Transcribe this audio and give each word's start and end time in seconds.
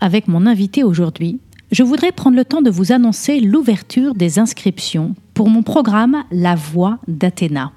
avec 0.00 0.28
mon 0.28 0.46
invité 0.46 0.84
aujourd'hui, 0.84 1.40
je 1.70 1.82
voudrais 1.82 2.12
prendre 2.12 2.36
le 2.36 2.44
temps 2.44 2.62
de 2.62 2.70
vous 2.70 2.92
annoncer 2.92 3.40
l'ouverture 3.40 4.14
des 4.14 4.38
inscriptions 4.38 5.14
pour 5.34 5.50
mon 5.50 5.62
programme 5.62 6.24
La 6.30 6.54
Voix 6.54 6.98
d'Athéna. 7.08 7.72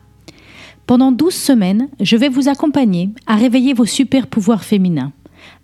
Pendant 0.88 1.12
12 1.12 1.34
semaines, 1.34 1.90
je 2.00 2.18
vais 2.18 2.30
vous 2.30 2.48
accompagner 2.50 3.10
à 3.28 3.36
réveiller 3.36 3.74
vos 3.74 3.86
super 3.86 4.28
pouvoirs 4.28 4.64
féminins, 4.64 5.12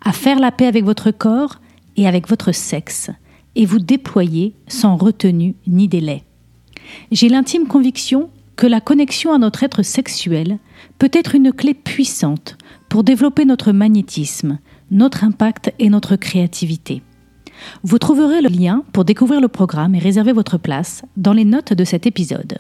à 0.04 0.12
faire 0.12 0.40
la 0.40 0.52
paix 0.52 0.68
avec 0.68 0.84
votre 0.84 1.12
corps 1.12 1.60
et 1.96 2.08
avec 2.08 2.28
votre 2.28 2.52
sexe, 2.52 3.10
et 3.56 3.66
vous 3.66 3.80
déployer 3.80 4.54
sans 4.68 4.98
retenue 4.98 5.56
ni 5.66 5.88
délai. 5.88 6.24
J'ai 7.12 7.30
l'intime 7.30 7.68
conviction 7.68 8.30
que 8.56 8.68
la 8.68 8.82
connexion 8.82 9.34
à 9.34 9.38
notre 9.38 9.64
être 9.64 9.84
sexuel 9.84 10.60
peut 11.00 11.12
être 11.14 11.36
une 11.36 11.52
clé 11.52 11.74
puissante 11.74 12.58
pour 12.90 13.04
développer 13.04 13.46
notre 13.46 13.72
magnétisme, 13.72 14.60
notre 14.92 15.24
impact 15.24 15.74
et 15.80 15.90
notre 15.90 16.16
créativité. 16.16 17.02
Vous 17.84 17.98
trouverez 17.98 18.42
le 18.42 18.50
lien 18.50 18.84
pour 18.94 19.06
découvrir 19.06 19.42
le 19.42 19.48
programme 19.48 19.96
et 19.96 20.00
réserver 20.00 20.32
votre 20.32 20.58
place 20.58 21.04
dans 21.16 21.34
les 21.34 21.46
notes 21.46 21.74
de 21.74 21.84
cet 21.84 22.06
épisode. 22.06 22.60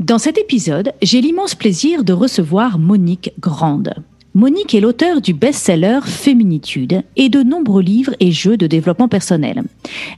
Dans 0.00 0.18
cet 0.18 0.38
épisode, 0.38 0.92
j'ai 1.02 1.20
l'immense 1.20 1.54
plaisir 1.54 2.04
de 2.04 2.12
recevoir 2.12 2.78
Monique 2.78 3.32
Grande. 3.40 3.94
Monique 4.38 4.72
est 4.72 4.80
l'auteur 4.80 5.20
du 5.20 5.34
best-seller 5.34 5.98
Féminitude 6.04 7.02
et 7.16 7.28
de 7.28 7.42
nombreux 7.42 7.82
livres 7.82 8.14
et 8.20 8.30
jeux 8.30 8.56
de 8.56 8.68
développement 8.68 9.08
personnel. 9.08 9.64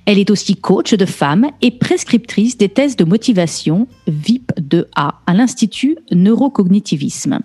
Elle 0.05 0.19
est 0.19 0.31
aussi 0.31 0.57
coach 0.57 0.93
de 0.93 1.07
femmes 1.07 1.47
et 1.63 1.71
prescriptrice 1.71 2.59
des 2.59 2.69
tests 2.69 2.99
de 2.99 3.07
motivation 3.07 3.89
VIP 4.09 4.53
2A 4.61 5.13
à 5.27 5.33
l'Institut 5.33 5.97
Neurocognitivisme. 6.13 7.39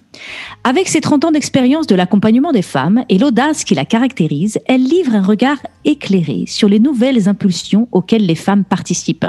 Avec 0.65 0.89
ses 0.89 0.99
30 0.99 1.23
ans 1.23 1.31
d'expérience 1.31 1.87
de 1.87 1.95
l'accompagnement 1.95 2.51
des 2.51 2.61
femmes 2.61 3.05
et 3.07 3.19
l'audace 3.19 3.63
qui 3.63 3.73
la 3.73 3.85
caractérise, 3.85 4.59
elle 4.65 4.83
livre 4.83 5.15
un 5.15 5.23
regard 5.23 5.59
éclairé 5.85 6.43
sur 6.45 6.67
les 6.67 6.79
nouvelles 6.79 7.29
impulsions 7.29 7.87
auxquelles 7.93 8.25
les 8.25 8.35
femmes 8.35 8.65
participent. 8.65 9.27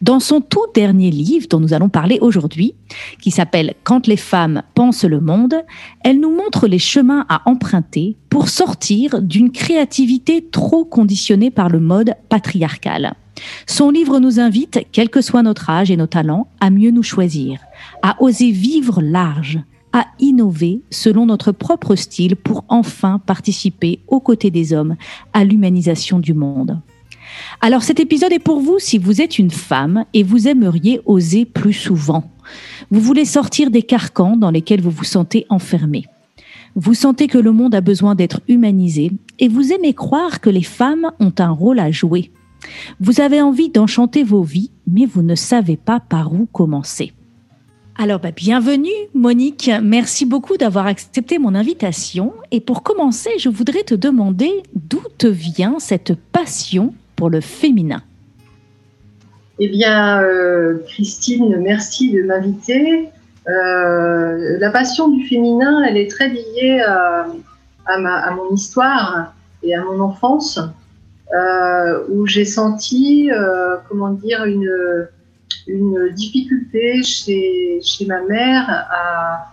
Dans 0.00 0.20
son 0.20 0.40
tout 0.40 0.66
dernier 0.74 1.10
livre 1.10 1.46
dont 1.48 1.60
nous 1.60 1.74
allons 1.74 1.88
parler 1.88 2.18
aujourd'hui, 2.20 2.74
qui 3.20 3.30
s'appelle 3.30 3.74
Quand 3.84 4.06
les 4.06 4.16
femmes 4.16 4.62
pensent 4.74 5.04
le 5.04 5.20
monde, 5.20 5.54
elle 6.04 6.20
nous 6.20 6.34
montre 6.34 6.66
les 6.66 6.78
chemins 6.78 7.26
à 7.28 7.42
emprunter 7.48 8.16
pour 8.30 8.48
sortir 8.48 9.22
d'une 9.22 9.50
créativité 9.50 10.46
trop 10.50 10.84
conditionnée 10.84 11.50
par 11.50 11.68
le 11.68 11.80
mode 11.80 12.14
patriarcal. 12.28 13.14
Son 13.66 13.90
livre 13.90 14.18
nous 14.18 14.40
invite, 14.40 14.80
quel 14.92 15.10
que 15.10 15.20
soit 15.20 15.42
notre 15.42 15.70
âge 15.70 15.90
et 15.90 15.96
nos 15.96 16.06
talents, 16.06 16.48
à 16.60 16.70
mieux 16.70 16.90
nous 16.90 17.02
choisir, 17.02 17.60
à 18.02 18.20
oser 18.20 18.50
vivre 18.50 19.00
large, 19.00 19.60
à 19.92 20.06
innover 20.18 20.82
selon 20.90 21.26
notre 21.26 21.52
propre 21.52 21.94
style 21.94 22.36
pour 22.36 22.64
enfin 22.68 23.20
participer 23.24 24.00
aux 24.06 24.20
côtés 24.20 24.50
des 24.50 24.72
hommes 24.72 24.96
à 25.32 25.44
l'humanisation 25.44 26.18
du 26.18 26.34
monde. 26.34 26.80
Alors 27.60 27.82
cet 27.82 28.00
épisode 28.00 28.32
est 28.32 28.38
pour 28.38 28.60
vous 28.60 28.78
si 28.78 28.98
vous 28.98 29.20
êtes 29.20 29.38
une 29.38 29.50
femme 29.50 30.04
et 30.14 30.22
vous 30.22 30.48
aimeriez 30.48 31.00
oser 31.06 31.44
plus 31.44 31.72
souvent. 31.72 32.30
Vous 32.90 33.00
voulez 33.00 33.24
sortir 33.24 33.70
des 33.70 33.82
carcans 33.82 34.36
dans 34.36 34.50
lesquels 34.50 34.80
vous 34.80 34.90
vous 34.90 35.04
sentez 35.04 35.46
enfermé. 35.48 36.06
Vous 36.74 36.94
sentez 36.94 37.26
que 37.26 37.38
le 37.38 37.52
monde 37.52 37.74
a 37.74 37.80
besoin 37.80 38.14
d'être 38.14 38.40
humanisé 38.48 39.10
et 39.38 39.48
vous 39.48 39.72
aimez 39.72 39.94
croire 39.94 40.40
que 40.40 40.50
les 40.50 40.62
femmes 40.62 41.10
ont 41.18 41.32
un 41.38 41.50
rôle 41.50 41.80
à 41.80 41.90
jouer. 41.90 42.30
Vous 43.00 43.20
avez 43.20 43.40
envie 43.40 43.68
d'enchanter 43.68 44.22
vos 44.22 44.42
vies, 44.42 44.70
mais 44.86 45.06
vous 45.06 45.22
ne 45.22 45.34
savez 45.34 45.76
pas 45.76 46.00
par 46.00 46.32
où 46.32 46.46
commencer. 46.46 47.12
Alors, 47.96 48.20
bah, 48.20 48.30
bienvenue 48.30 48.90
Monique, 49.12 49.70
merci 49.82 50.24
beaucoup 50.24 50.56
d'avoir 50.56 50.86
accepté 50.86 51.38
mon 51.38 51.56
invitation. 51.56 52.32
Et 52.52 52.60
pour 52.60 52.84
commencer, 52.84 53.30
je 53.38 53.48
voudrais 53.48 53.82
te 53.82 53.94
demander 53.94 54.52
d'où 54.76 55.02
te 55.18 55.26
vient 55.26 55.80
cette 55.80 56.14
passion 56.14 56.94
le 57.26 57.40
féminin. 57.40 58.02
Eh 59.58 59.68
bien, 59.68 60.22
euh, 60.22 60.78
Christine, 60.86 61.56
merci 61.58 62.12
de 62.12 62.22
m'inviter. 62.22 63.08
Euh, 63.48 64.58
la 64.58 64.70
passion 64.70 65.08
du 65.08 65.26
féminin, 65.26 65.82
elle 65.82 65.96
est 65.96 66.10
très 66.10 66.28
liée 66.28 66.80
à, 66.86 67.26
à, 67.86 68.30
mon 68.30 68.54
histoire 68.54 69.34
et 69.64 69.74
à 69.74 69.82
mon 69.82 70.00
enfance, 70.00 70.60
euh, 71.34 72.04
où 72.08 72.26
j'ai 72.26 72.44
senti, 72.44 73.30
euh, 73.32 73.76
comment 73.88 74.10
dire, 74.10 74.44
une, 74.44 75.08
difficulté 76.14 77.02
chez, 77.02 77.80
chez 77.82 78.06
ma 78.06 78.22
mère 78.22 78.64
à, 78.68 79.48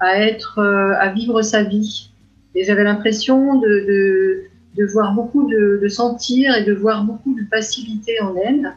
à 0.00 0.20
être, 0.20 0.58
à 0.58 1.08
vivre 1.12 1.42
sa 1.42 1.62
vie. 1.62 2.10
Et 2.56 2.64
j'avais 2.64 2.82
l'impression 2.82 3.60
de, 3.60 4.49
de, 4.76 4.84
voir 4.84 5.14
beaucoup 5.14 5.48
de, 5.48 5.78
de, 5.82 5.88
sentir 5.88 6.54
et 6.56 6.64
de 6.64 6.72
voir 6.72 7.04
beaucoup 7.04 7.34
de 7.34 7.44
passivité 7.50 8.20
en 8.20 8.34
elle, 8.36 8.76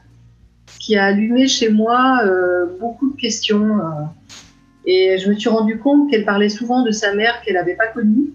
qui 0.79 0.95
a 0.95 1.05
allumé 1.05 1.47
chez 1.47 1.69
moi 1.69 2.21
beaucoup 2.79 3.11
de 3.11 3.15
questions. 3.15 3.79
Et 4.85 5.17
je 5.17 5.29
me 5.29 5.35
suis 5.35 5.49
rendu 5.49 5.79
compte 5.79 6.09
qu'elle 6.09 6.25
parlait 6.25 6.49
souvent 6.49 6.83
de 6.83 6.91
sa 6.91 7.13
mère 7.13 7.41
qu'elle 7.41 7.55
n'avait 7.55 7.75
pas 7.75 7.87
connue. 7.87 8.33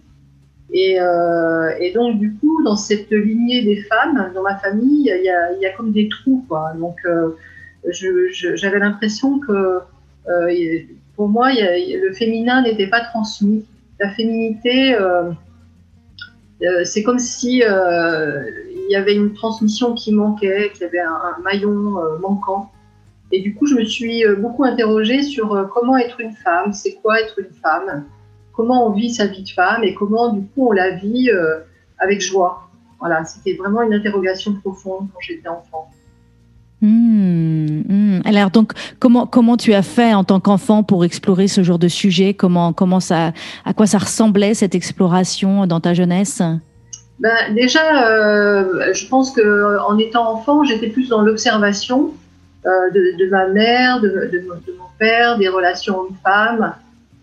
Et, 0.73 1.01
euh, 1.01 1.71
et, 1.81 1.93
donc, 1.93 2.19
du 2.19 2.35
coup, 2.35 2.63
dans 2.63 2.77
cette 2.77 3.11
lignée 3.11 3.63
des 3.63 3.83
femmes, 3.83 4.33
dans 4.35 4.43
ma 4.43 4.57
famille, 4.57 5.11
il 5.15 5.25
y 5.25 5.31
a, 5.31 5.53
y 5.55 5.67
a, 5.67 5.71
comme 5.77 5.93
des 5.93 6.09
trous. 6.09 6.45
Quoi. 6.49 6.73
Donc, 6.79 6.97
euh, 7.07 7.31
j'avais 7.91 8.79
l'impression 8.79 9.39
que 9.39 9.79
euh, 10.29 10.79
pour 11.17 11.29
moi, 11.29 11.53
y 11.53 11.63
a, 11.63 11.99
le 11.99 12.13
féminin 12.13 12.63
n'était 12.63 12.87
pas 12.87 13.01
transmis. 13.01 13.65
La 13.99 14.11
féminité, 14.11 14.97
euh, 16.63 16.81
euh, 16.81 16.85
c'est 16.85 17.03
comme 17.03 17.19
si 17.19 17.63
euh, 17.63 18.43
il 18.75 18.91
y 18.91 18.97
avait 18.97 19.15
une 19.15 19.35
transmission 19.35 19.95
qui 19.95 20.13
manquait, 20.13 20.71
qu'il 20.73 20.83
y 20.83 20.85
avait 20.85 21.01
un, 21.01 21.37
maillon 21.43 21.97
manquant. 22.21 22.71
Et 23.31 23.41
du 23.41 23.55
coup, 23.55 23.67
je 23.67 23.75
me 23.75 23.85
suis 23.85 24.25
euh, 24.25 24.37
beaucoup 24.37 24.65
interrogée 24.65 25.23
sur 25.23 25.53
euh, 25.55 25.65
comment 25.65 25.97
être 25.99 26.21
une 26.21 26.33
femme, 26.33 26.73
c'est 26.73 26.95
quoi 26.95 27.21
être 27.21 27.39
une 27.39 27.53
femme, 27.63 28.07
comment 28.53 28.87
on 28.87 28.93
vit 28.93 29.13
sa 29.13 29.27
vie 29.27 29.43
de 29.43 29.51
femme 29.51 29.85
et 29.85 29.95
comment 29.95 30.33
du 30.33 30.41
coup 30.41 30.69
on 30.69 30.73
la 30.73 30.91
vit 30.91 31.31
euh, 31.31 31.61
avec 31.99 32.21
joie. 32.21 32.71
Voilà, 33.01 33.25
c'était 33.25 33.55
vraiment 33.55 33.83
une 33.83 33.93
interrogation 33.93 34.55
profonde 34.55 35.09
quand 35.13 35.21
j'étais 35.21 35.49
enfant. 35.49 35.91
Mmh, 36.81 37.83
mmh. 37.89 38.21
Alors 38.25 38.51
donc, 38.51 38.73
comment 39.01 39.27
comment 39.27 39.57
tu 39.57 39.75
as 39.75 39.83
fait 39.83 40.15
en 40.15 40.23
tant 40.23 40.39
qu'enfant 40.39 40.85
pour 40.85 41.05
explorer 41.05 41.49
ce 41.49 41.63
genre 41.65 41.79
de 41.79 41.89
sujet? 41.89 42.35
Comment 42.35 42.73
comment 42.73 43.01
ça 43.01 43.33
à 43.65 43.75
quoi 43.75 43.87
ça 43.87 43.99
ressemblait 43.99 44.55
cette 44.55 44.77
exploration 44.77 45.67
dans 45.67 45.81
ta 45.81 45.95
jeunesse? 45.95 46.41
Ben, 47.19 47.53
déjà, 47.53 48.09
euh, 48.09 48.93
je 48.95 49.07
pense 49.09 49.33
que 49.33 49.79
en 49.81 49.99
étant 49.99 50.33
enfant, 50.33 50.63
j'étais 50.63 50.89
plus 50.89 51.09
dans 51.09 51.23
l'observation 51.23 52.13
euh, 52.65 52.91
de, 52.91 53.29
ma 53.29 53.49
mère, 53.49 54.01
de, 54.01 54.45
mon 54.79 54.85
père, 54.99 55.37
des 55.37 55.49
relations 55.49 55.99
hommes-femmes, 55.99 56.75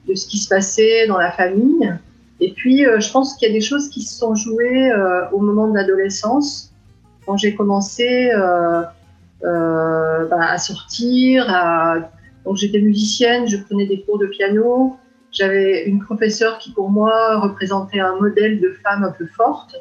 de 0.08 0.16
ce 0.16 0.28
qui 0.28 0.38
se 0.38 0.50
passait 0.50 1.08
dans 1.08 1.18
la 1.18 1.32
famille. 1.32 1.94
Et 2.42 2.52
puis, 2.52 2.86
euh, 2.86 3.00
je 3.00 3.10
pense 3.10 3.36
qu'il 3.36 3.48
y 3.48 3.52
a 3.52 3.54
des 3.54 3.62
choses 3.62 3.88
qui 3.88 4.02
se 4.02 4.18
sont 4.18 4.36
jouées 4.36 4.92
au 5.32 5.40
moment 5.40 5.70
de 5.70 5.76
l'adolescence, 5.76 6.74
quand 7.26 7.38
j'ai 7.38 7.56
commencé 7.56 8.30
bah, 9.46 10.52
à 10.52 10.58
sortir. 10.58 11.46
À... 11.50 12.12
Donc, 12.46 12.58
j'étais 12.58 12.80
musicienne, 12.80 13.48
je 13.48 13.58
prenais 13.58 13.86
des 13.86 14.02
cours 14.02 14.20
de 14.20 14.28
piano. 14.28 14.98
J'avais 15.32 15.86
une 15.86 16.00
professeure 16.00 16.58
qui, 16.58 16.72
pour 16.72 16.90
moi, 16.90 17.40
représentait 17.40 18.00
un 18.00 18.16
modèle 18.16 18.60
de 18.60 18.70
femme 18.84 19.04
un 19.04 19.12
peu 19.12 19.28
forte. 19.28 19.76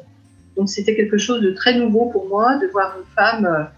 Donc, 0.55 0.69
c'était 0.69 0.95
quelque 0.95 1.17
chose 1.17 1.41
de 1.41 1.51
très 1.51 1.77
nouveau 1.77 2.05
pour 2.05 2.27
moi 2.27 2.57
de 2.57 2.67
voir 2.67 2.95
une 2.97 3.05
femme 3.15 3.69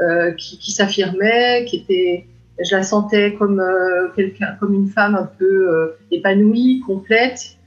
euh, 0.00 0.32
qui, 0.32 0.72
s'affirmait, 0.72 1.66
qui 1.66 1.76
était, 1.76 2.24
je 2.58 2.74
la 2.74 2.82
sentais 2.82 3.34
comme 3.34 3.60
euh, 3.60 4.08
une 4.16 4.88
femme 4.88 5.14
un 5.14 5.28
peu 5.38 5.68
euh, 5.70 5.98
épanouie, 6.10 6.82
complète. 6.86 7.58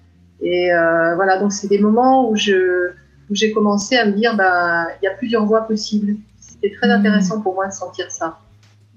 Et 0.42 0.70
voilà, 1.16 1.38
donc 1.40 1.54
c'est 1.54 1.68
des 1.68 1.80
moments 1.80 2.30
où 2.30 2.36
j'ai 2.36 3.52
commencé 3.54 3.96
à 3.96 4.06
me 4.06 4.12
dire, 4.12 4.36
bah, 4.36 4.88
il 5.02 5.06
y 5.06 5.08
a 5.08 5.12
plusieurs 5.12 5.46
voies 5.46 5.62
possibles. 5.62 6.16
C'était 6.66 6.78
très 6.78 6.90
intéressant 6.90 7.42
pour 7.42 7.54
moi 7.54 7.68
de 7.68 7.74
sentir 7.74 8.10
ça. 8.10 8.40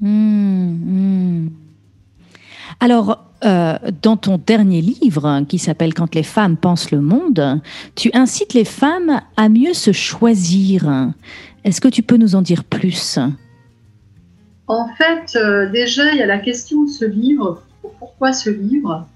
Mmh, 0.01 0.09
mmh. 0.09 1.51
Alors, 2.81 3.27
euh, 3.45 3.77
dans 4.03 4.17
ton 4.17 4.39
dernier 4.39 4.81
livre, 4.81 5.27
hein, 5.27 5.45
qui 5.45 5.59
s'appelle 5.59 5.93
Quand 5.93 6.15
les 6.15 6.23
femmes 6.23 6.57
pensent 6.57 6.91
le 6.91 7.01
monde, 7.01 7.61
tu 7.95 8.11
incites 8.15 8.55
les 8.55 8.65
femmes 8.65 9.21
à 9.37 9.49
mieux 9.49 9.75
se 9.75 9.93
choisir. 9.93 11.13
Est-ce 11.65 11.81
que 11.81 11.89
tu 11.89 12.03
peux 12.03 12.17
nous 12.17 12.37
en 12.37 12.43
dire 12.43 12.65
plus? 12.65 13.19
En 14.67 14.89
fait, 14.97 15.37
euh, 15.37 15.69
déjà, 15.71 16.13
il 16.13 16.19
y 16.19 16.23
a 16.23 16.27
la 16.27 16.39
question 16.39 16.85
de 16.85 16.89
ce 16.89 17.05
livre. 17.05 17.63
Pourquoi 17.99 18.33
ce 18.33 18.51
livre? 18.51 19.07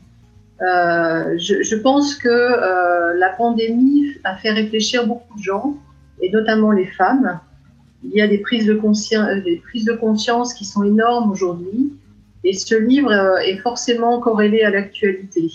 Euh, 0.60 1.38
je, 1.38 1.76
pense 1.76 2.14
que 2.16 3.18
la 3.18 3.30
pandémie 3.30 4.08
a 4.24 4.36
fait 4.36 4.50
réfléchir 4.50 5.06
beaucoup 5.06 5.38
de 5.38 5.42
gens, 5.42 5.74
et 6.20 6.30
notamment 6.30 6.70
les 6.70 6.86
femmes. 6.86 7.40
Il 8.04 8.10
y 8.12 8.20
a 8.20 8.26
des 8.26 8.38
prises 8.38 8.66
de, 8.66 8.74
des 9.42 9.56
prises 9.56 9.84
de 9.84 9.92
conscience 9.92 10.54
qui 10.54 10.64
sont 10.64 10.82
énormes 10.82 11.30
aujourd'hui. 11.30 11.92
Et 12.44 12.54
ce 12.54 12.74
livre 12.74 13.12
euh, 13.12 13.36
est 13.38 13.58
forcément 13.58 14.20
corrélé 14.20 14.62
à 14.62 14.70
l'actualité. 14.70 15.50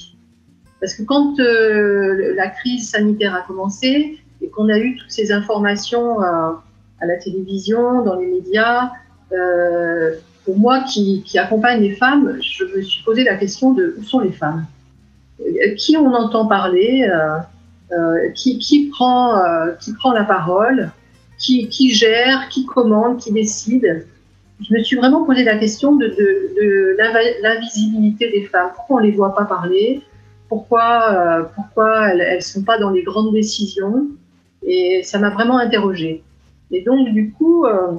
Parce 0.80 0.94
que 0.94 1.04
quand 1.04 1.40
euh, 1.40 2.34
la 2.36 2.48
crise 2.48 2.90
sanitaire 2.92 3.36
a 3.36 3.42
commencé 3.42 4.20
et 4.42 4.50
qu'on 4.50 4.70
a 4.70 4.78
eu 4.78 4.96
toutes 4.96 5.12
ces 5.12 5.32
informations 5.32 6.22
euh, 6.22 6.52
à 7.02 7.06
la 7.06 7.18
télévision, 7.18 8.04
dans 8.04 8.16
les 8.16 8.28
médias, 8.28 8.92
pour 10.46 10.58
moi 10.58 10.84
qui, 10.84 11.22
qui, 11.24 11.38
accompagne 11.38 11.82
les 11.82 11.96
femmes, 11.96 12.38
je 12.42 12.64
me 12.64 12.82
suis 12.82 13.04
posé 13.04 13.26
la 13.26 13.36
question 13.36 13.74
de 13.74 13.96
où 14.00 14.04
sont 14.04 14.22
les 14.22 14.32
femmes? 14.32 14.66
Qui 15.78 15.98
on 15.98 16.14
entend 16.14 16.48
parler? 16.48 17.12
Qui, 18.34 18.58
qui, 18.58 18.88
prend, 18.88 19.36
qui 19.82 19.94
prend 19.94 20.14
la 20.14 20.24
parole? 20.24 20.92
Qui, 21.38 21.94
gère 21.94 22.50
Qui 22.50 22.66
commande 22.66 23.18
Qui 23.18 23.32
décide 23.32 24.08
je 24.60 24.74
me 24.74 24.84
suis 24.84 24.98
vraiment 24.98 25.24
posé 25.24 25.44
la 25.44 25.58
question 25.58 25.96
de, 25.96 26.98
l'invisibilité 27.44 28.32
des 28.32 28.46
femmes. 28.46 28.72
Pourquoi 28.76 28.98
on 28.98 29.00
ne 29.02 29.06
les 29.06 29.12
voit 29.12 29.36
pas 29.36 29.46
parler? 29.46 30.02
Pourquoi, 30.50 31.12
euh, 31.12 31.44
pourquoi 31.56 32.08
elles 32.08 32.38
ne 32.38 32.42
sont 32.42 32.64
pas 32.64 32.80
dans 32.80 32.90
les 32.90 33.04
grandes 33.04 33.34
décisions? 33.34 34.08
Et 34.64 35.02
ça 35.04 35.20
m'a 35.20 35.30
vraiment 35.30 35.60
interrogée. 35.60 36.24
Et 36.72 36.82
donc, 36.82 37.10
du 37.10 37.32
coup, 37.32 37.66
euh, 37.66 37.98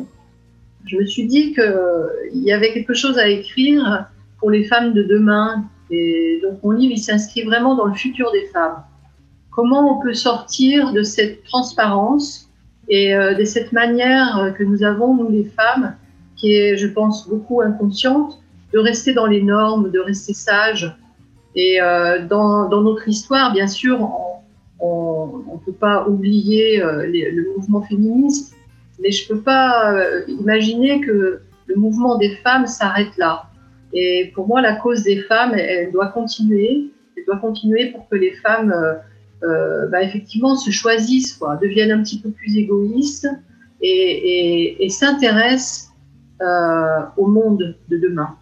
je 0.85 0.97
me 0.97 1.07
suis 1.07 1.27
dit 1.27 1.55
qu'il 1.55 2.43
y 2.43 2.53
avait 2.53 2.73
quelque 2.73 2.95
chose 2.95 3.19
à 3.19 3.29
écrire 3.29 4.07
pour 4.41 4.51
les 4.51 4.65
femmes 4.65 4.93
de 4.95 5.05
demain. 5.05 5.65
Et 5.91 6.41
donc, 6.43 6.63
mon 6.65 6.73
livre, 6.73 6.93
il 6.97 6.99
s'inscrit 6.99 7.45
vraiment 7.45 7.77
dans 7.77 7.87
le 7.87 7.95
futur 7.95 8.33
des 8.33 8.47
femmes. 8.47 8.83
Comment 9.51 9.99
on 9.99 10.03
peut 10.03 10.15
sortir 10.15 10.93
de 10.93 11.03
cette 11.03 11.45
transparence 11.45 12.48
et 12.89 13.15
euh, 13.15 13.35
de 13.35 13.45
cette 13.45 13.73
manière 13.73 14.55
que 14.57 14.65
nous 14.65 14.83
avons, 14.83 15.15
nous 15.15 15.31
les 15.31 15.45
femmes, 15.45 15.95
qui 16.37 16.55
est, 16.55 16.77
je 16.77 16.87
pense, 16.87 17.29
beaucoup 17.29 17.61
inconsciente, 17.61 18.41
de 18.73 18.79
rester 18.79 19.13
dans 19.13 19.27
les 19.27 19.43
normes, 19.43 19.91
de 19.91 19.99
rester 19.99 20.35
sage. 20.35 20.97
Et 21.55 21.81
euh, 21.81 22.27
dans, 22.27 22.69
notre 22.69 23.09
histoire, 23.09 23.53
bien 23.53 23.67
sûr, 23.67 24.09
on 24.81 25.43
ne 25.55 25.65
peut 25.65 25.73
pas 25.73 26.07
oublier 26.09 26.83
euh, 26.83 27.07
le 27.07 27.55
mouvement 27.57 27.83
féministe, 27.83 28.55
mais 29.01 29.11
je 29.11 29.25
ne 29.25 29.37
peux 29.37 29.43
pas 29.43 29.93
euh, 29.93 30.23
imaginer 30.29 31.01
que 31.01 31.41
le 31.67 31.75
mouvement 31.77 32.17
des 32.17 32.37
femmes 32.37 32.67
s'arrête 32.67 33.17
là. 33.17 33.45
Et 33.93 34.33
pour 34.35 34.47
moi, 34.47 34.61
la 34.61 34.75
cause 34.75 35.03
des 35.03 35.23
femmes, 35.23 35.55
elle, 35.55 35.93
doit 35.93 36.09
continuer. 36.09 36.91
Elle 37.17 37.25
doit 37.25 37.39
continuer 37.39 37.87
pour 37.87 38.09
que 38.09 38.17
les 38.17 38.33
femmes, 38.33 38.73
euh, 38.73 38.95
bah, 39.43 40.03
effectivement, 40.03 40.57
se 40.57 40.71
choisissent, 40.71 41.35
quoi, 41.35 41.57
deviennent 41.57 41.93
un 41.93 42.03
petit 42.03 42.21
peu 42.21 42.31
plus 42.31 42.57
égoïstes 42.57 43.29
et, 43.81 43.89
et, 43.89 44.85
et 44.85 44.89
s'intéressent 44.89 45.89
euh, 46.41 47.01
au 47.17 47.27
monde 47.27 47.75
de 47.89 47.97
demain. 47.97 48.37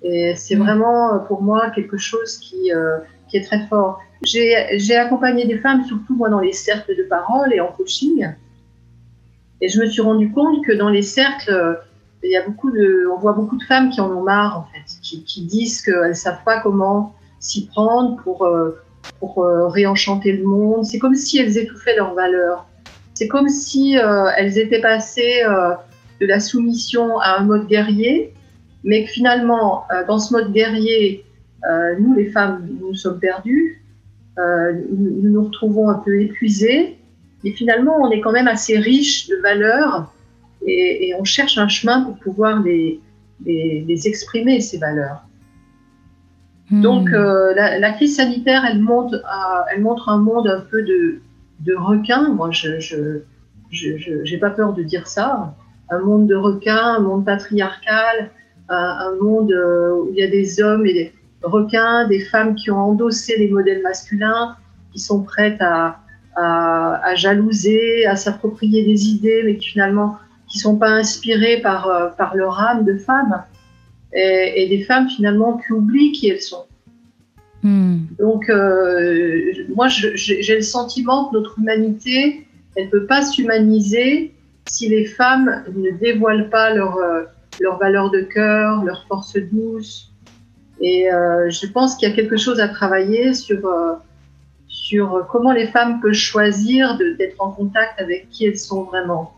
Et 0.00 0.34
c'est 0.34 0.56
mm. 0.56 0.60
vraiment 0.60 1.14
euh, 1.14 1.18
pour 1.18 1.42
moi 1.42 1.70
quelque 1.70 1.98
chose 1.98 2.38
qui, 2.38 2.72
euh, 2.72 3.00
qui 3.28 3.36
est 3.36 3.44
très 3.44 3.66
fort. 3.66 4.00
J'ai 4.24 4.96
accompagné 4.96 5.46
des 5.46 5.58
femmes, 5.58 5.84
surtout 5.84 6.14
moi 6.14 6.30
dans 6.30 6.40
les 6.40 6.52
cercles 6.54 6.96
de 6.96 7.02
parole 7.02 7.52
et 7.52 7.60
en 7.60 7.66
coaching. 7.66 8.32
Et 9.60 9.68
je 9.68 9.78
me 9.78 9.86
suis 9.86 10.00
rendu 10.00 10.32
compte 10.32 10.64
que 10.64 10.72
dans 10.72 10.88
les 10.88 11.02
cercles, 11.02 11.80
il 12.22 12.30
y 12.30 12.36
a 12.36 12.46
beaucoup 12.46 12.70
de, 12.70 13.06
on 13.12 13.18
voit 13.18 13.34
beaucoup 13.34 13.58
de 13.58 13.64
femmes 13.64 13.90
qui 13.90 14.00
en 14.00 14.10
ont 14.10 14.22
marre 14.22 14.58
en 14.58 14.64
fait, 14.72 14.84
qui, 15.02 15.24
qui 15.24 15.44
disent 15.44 15.82
qu'elles 15.82 16.08
ne 16.08 16.12
savent 16.14 16.44
pas 16.46 16.60
comment 16.60 17.14
s'y 17.40 17.66
prendre 17.66 18.16
pour, 18.22 18.48
pour 19.18 19.44
réenchanter 19.72 20.32
le 20.32 20.44
monde. 20.44 20.84
C'est 20.84 20.98
comme 20.98 21.14
si 21.14 21.38
elles 21.38 21.56
étouffaient 21.58 21.96
leurs 21.96 22.14
valeurs. 22.14 22.66
C'est 23.14 23.28
comme 23.28 23.48
si 23.48 23.94
elles 23.94 24.58
étaient 24.58 24.80
passées 24.80 25.42
de 26.22 26.26
la 26.26 26.38
soumission 26.38 27.18
à 27.18 27.38
un 27.38 27.44
mode 27.44 27.66
guerrier, 27.66 28.32
mais 28.84 29.04
que 29.04 29.10
finalement, 29.10 29.84
euh, 29.92 30.06
dans 30.06 30.18
ce 30.18 30.32
mode 30.32 30.52
guerrier, 30.52 31.24
euh, 31.68 31.96
nous, 31.98 32.14
les 32.14 32.26
femmes, 32.30 32.68
nous 32.80 32.94
sommes 32.94 33.18
perdus, 33.18 33.82
euh, 34.38 34.72
nous 34.90 35.30
nous 35.30 35.44
retrouvons 35.44 35.88
un 35.88 35.98
peu 35.98 36.20
épuisés, 36.20 36.96
et 37.44 37.52
finalement, 37.52 37.96
on 38.00 38.10
est 38.10 38.20
quand 38.20 38.32
même 38.32 38.48
assez 38.48 38.78
riche 38.78 39.28
de 39.28 39.36
valeurs, 39.36 40.12
et, 40.64 41.12
on 41.18 41.24
cherche 41.24 41.58
un 41.58 41.66
chemin 41.66 42.02
pour 42.02 42.16
pouvoir 42.18 42.62
les, 42.62 43.00
exprimer, 44.06 44.60
ces 44.60 44.78
valeurs. 44.78 45.24
Hmm. 46.72 46.80
Donc, 46.80 47.10
la, 47.10 47.92
crise 47.92 48.16
sanitaire, 48.16 48.64
elle 48.68 48.80
montre, 48.80 49.22
elle 49.72 49.80
montre 49.80 50.08
un 50.08 50.18
monde 50.18 50.48
un 50.48 50.60
peu 50.60 50.82
de, 50.82 51.20
de 51.60 51.74
requins. 51.74 52.30
Moi, 52.30 52.50
je 52.50 53.20
n'ai 53.70 54.38
pas 54.38 54.50
peur 54.50 54.72
de 54.72 54.82
dire 54.82 55.06
ça 55.06 55.54
un 55.92 56.00
monde 56.00 56.26
de 56.26 56.34
requins, 56.34 56.96
un 56.96 57.00
monde 57.00 57.24
patriarcal, 57.24 58.30
un, 58.68 59.14
monde 59.20 59.52
euh, 59.52 59.92
où 59.92 60.08
il 60.10 60.16
y 60.16 60.22
a 60.22 60.26
des 60.28 60.62
hommes 60.62 60.86
et 60.86 60.94
des 60.94 61.12
requins, 61.42 62.08
des 62.08 62.20
femmes 62.20 62.54
qui 62.54 62.70
ont 62.70 62.78
endossé 62.78 63.36
les 63.38 63.48
modèles 63.48 63.82
masculins, 63.82 64.56
qui 64.92 64.98
sont 64.98 65.22
prêtes 65.22 65.60
à, 65.60 65.98
à, 66.36 67.14
jalouser, 67.14 68.06
à 68.06 68.16
s'approprier 68.16 68.84
des 68.84 69.08
idées, 69.08 69.42
mais 69.44 69.56
qui 69.56 69.68
finalement 69.68 70.16
qui 70.48 70.58
sont 70.58 70.76
pas 70.76 70.90
inspirées 70.90 71.60
par, 71.62 71.88
euh, 71.88 72.08
par 72.08 72.34
leur 72.34 72.58
âme 72.60 72.84
de 72.84 72.96
femme, 72.96 73.42
et, 74.14 74.68
des 74.68 74.82
femmes 74.84 75.08
finalement 75.08 75.58
qui 75.58 75.72
oublient 75.72 76.12
qui 76.12 76.28
elles 76.28 76.40
sont. 76.40 76.64
Hmm. 77.62 77.98
Donc, 78.18 78.48
euh, 78.50 79.52
moi, 79.74 79.88
j'ai 79.88 80.54
le 80.54 80.62
sentiment 80.62 81.28
que 81.28 81.36
notre 81.36 81.58
humanité, 81.58 82.46
elle 82.76 82.86
ne 82.86 82.90
peut 82.90 83.06
pas 83.06 83.22
s'humaniser 83.22 84.32
si 84.66 84.88
les 84.88 85.04
femmes 85.04 85.64
ne 85.74 85.90
dévoilent 85.90 86.50
pas 86.50 86.74
leur, 86.74 86.96
euh, 86.96 87.22
leur 87.60 87.78
valeur 87.78 88.10
de 88.10 88.20
cœur, 88.20 88.84
leur 88.84 89.06
force 89.06 89.36
douce. 89.36 90.10
Et 90.80 91.12
euh, 91.12 91.50
je 91.50 91.66
pense 91.66 91.96
qu'il 91.96 92.08
y 92.08 92.12
a 92.12 92.14
quelque 92.14 92.36
chose 92.36 92.58
à 92.60 92.68
travailler 92.68 93.34
sur, 93.34 93.64
euh, 93.66 93.94
sur 94.66 95.26
comment 95.30 95.52
les 95.52 95.68
femmes 95.68 96.00
peuvent 96.00 96.12
choisir 96.12 96.98
d'être 96.98 97.36
en 97.40 97.50
contact 97.50 98.00
avec 98.00 98.28
qui 98.30 98.46
elles 98.46 98.58
sont 98.58 98.84
vraiment. 98.84 99.32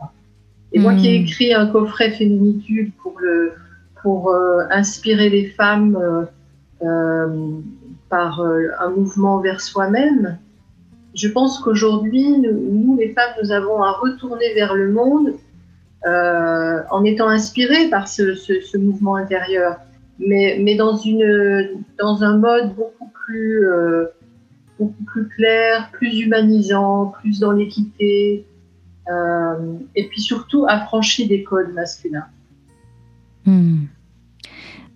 Et 0.72 0.78
moi 0.78 0.94
qui 0.94 1.08
ai 1.08 1.18
hmm. 1.18 1.22
écrit 1.22 1.54
un 1.54 1.66
coffret 1.66 2.10
féminitude 2.10 2.92
pour, 3.02 3.18
le, 3.20 3.52
pour 4.04 4.32
inspirer 4.70 5.30
les 5.30 5.46
femmes 5.46 5.98
par 8.08 8.40
un 8.40 8.90
mouvement 8.90 9.40
vers 9.40 9.60
soi-même, 9.60 10.38
je 11.14 11.28
pense 11.28 11.58
qu'aujourd'hui, 11.60 12.38
nous, 12.38 12.96
les 12.98 13.12
femmes, 13.12 13.32
nous 13.42 13.52
avons 13.52 13.82
à 13.82 13.92
retourner 13.92 14.52
vers 14.54 14.74
le 14.74 14.92
monde 14.92 15.34
euh, 16.06 16.82
en 16.90 17.04
étant 17.04 17.28
inspirées 17.28 17.88
par 17.88 18.08
ce, 18.08 18.76
mouvement 18.76 19.16
intérieur, 19.16 19.76
mais, 20.18 20.76
dans, 20.76 22.22
un 22.22 22.36
mode 22.36 22.74
beaucoup 22.74 23.10
plus, 23.26 23.66
euh, 23.66 24.06
clair, 25.36 25.88
plus 25.92 26.18
humanisant, 26.20 27.14
plus 27.20 27.40
dans 27.40 27.52
l'équité, 27.52 28.44
euh, 29.10 29.76
et 29.94 30.08
puis 30.08 30.20
surtout 30.20 30.66
affranchi 30.68 31.26
des 31.26 31.42
codes 31.42 31.72
masculins. 31.72 32.26
Hmm. 33.46 33.84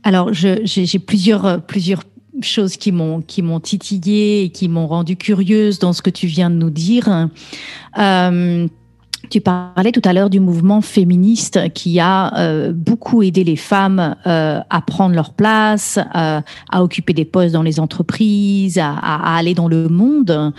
Alors, 0.02 0.32
j'ai 0.32 0.98
plusieurs, 0.98 1.62
plusieurs 1.66 2.02
choses 2.42 2.76
qui 2.76 2.92
m'ont 2.92 3.20
qui 3.20 3.42
m'ont 3.42 3.60
et 4.44 4.50
qui 4.50 4.68
m'ont 4.68 4.86
rendu 4.86 5.16
curieuse 5.16 5.78
dans 5.78 5.92
ce 5.92 6.02
que 6.02 6.10
tu 6.10 6.26
viens 6.26 6.50
de 6.50 6.54
nous 6.54 6.70
dire. 6.70 7.28
Euh, 7.98 8.68
tu 9.30 9.40
parlais 9.40 9.92
tout 9.92 10.02
à 10.04 10.12
l'heure 10.12 10.30
du 10.30 10.40
mouvement 10.40 10.80
féministe 10.80 11.72
qui 11.74 12.00
a 12.00 12.36
euh, 12.38 12.72
beaucoup 12.72 13.22
aidé 13.22 13.44
les 13.44 13.56
femmes 13.56 14.16
euh, 14.26 14.60
à 14.70 14.80
prendre 14.80 15.14
leur 15.14 15.34
place, 15.34 15.98
euh, 16.14 16.40
à 16.70 16.82
occuper 16.82 17.12
des 17.12 17.24
postes 17.24 17.52
dans 17.52 17.62
les 17.62 17.80
entreprises, 17.80 18.78
à, 18.78 18.92
à, 18.92 19.36
aller 19.36 19.54
dans 19.54 19.68
le 19.68 19.88
monde. 19.88 20.52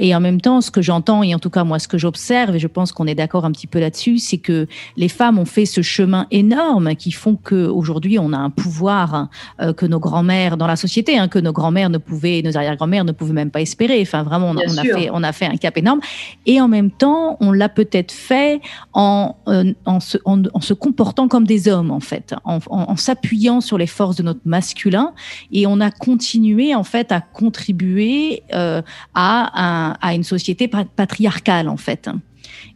Et 0.00 0.14
en 0.14 0.20
même 0.20 0.40
temps, 0.40 0.60
ce 0.60 0.70
que 0.70 0.82
j'entends, 0.82 1.22
et 1.22 1.34
en 1.34 1.38
tout 1.38 1.50
cas 1.50 1.64
moi 1.64 1.78
ce 1.78 1.88
que 1.88 1.98
j'observe, 1.98 2.56
et 2.56 2.58
je 2.58 2.66
pense 2.66 2.92
qu'on 2.92 3.06
est 3.06 3.14
d'accord 3.14 3.44
un 3.44 3.52
petit 3.52 3.66
peu 3.66 3.78
là-dessus, 3.78 4.18
c'est 4.18 4.38
que 4.38 4.66
les 4.96 5.08
femmes 5.08 5.38
ont 5.38 5.44
fait 5.44 5.66
ce 5.66 5.82
chemin 5.82 6.26
énorme 6.30 6.94
qui 6.96 7.12
font 7.12 7.36
qu'aujourd'hui 7.36 8.18
on 8.18 8.32
a 8.32 8.38
un 8.38 8.50
pouvoir 8.50 9.28
que 9.76 9.86
nos 9.86 10.00
grands-mères 10.00 10.56
dans 10.56 10.66
la 10.66 10.76
société, 10.76 11.18
hein, 11.18 11.28
que 11.28 11.38
nos 11.38 11.52
grands-mères 11.52 11.90
ne 11.90 11.98
pouvaient, 11.98 12.42
nos 12.44 12.56
arrière-grand-mères 12.56 13.04
ne 13.04 13.12
pouvaient 13.12 13.32
même 13.32 13.50
pas 13.50 13.60
espérer. 13.60 14.00
Enfin 14.02 14.22
vraiment, 14.22 14.50
on, 14.50 14.56
on 14.56 14.78
a 14.78 14.82
fait, 14.82 15.10
on 15.12 15.22
a 15.22 15.32
fait 15.32 15.46
un 15.46 15.56
cap 15.56 15.76
énorme. 15.78 16.00
Et 16.46 16.60
en 16.60 16.68
même 16.68 16.90
temps, 16.90 17.36
on 17.40 17.52
l'a 17.52 17.68
peut 17.68 17.83
peut-être 17.84 18.12
fait 18.12 18.60
en, 18.92 19.36
en, 19.84 20.00
se, 20.00 20.18
en, 20.24 20.60
se, 20.60 20.74
comportant 20.74 21.28
comme 21.28 21.46
des 21.46 21.68
hommes, 21.68 21.90
en 21.90 22.00
fait, 22.00 22.34
en, 22.44 22.96
s'appuyant 22.96 23.60
sur 23.60 23.78
les 23.78 23.86
forces 23.86 24.16
de 24.16 24.22
notre 24.22 24.40
masculin. 24.44 25.12
Et 25.52 25.66
on 25.66 25.80
a 25.80 25.90
continué, 25.90 26.74
en 26.74 26.84
fait, 26.84 27.12
à 27.12 27.20
contribuer 27.20 28.42
à, 28.52 28.82
à, 29.14 30.14
une 30.14 30.24
société 30.24 30.68
patriarcale, 30.68 31.68
en 31.68 31.76
fait. 31.76 32.08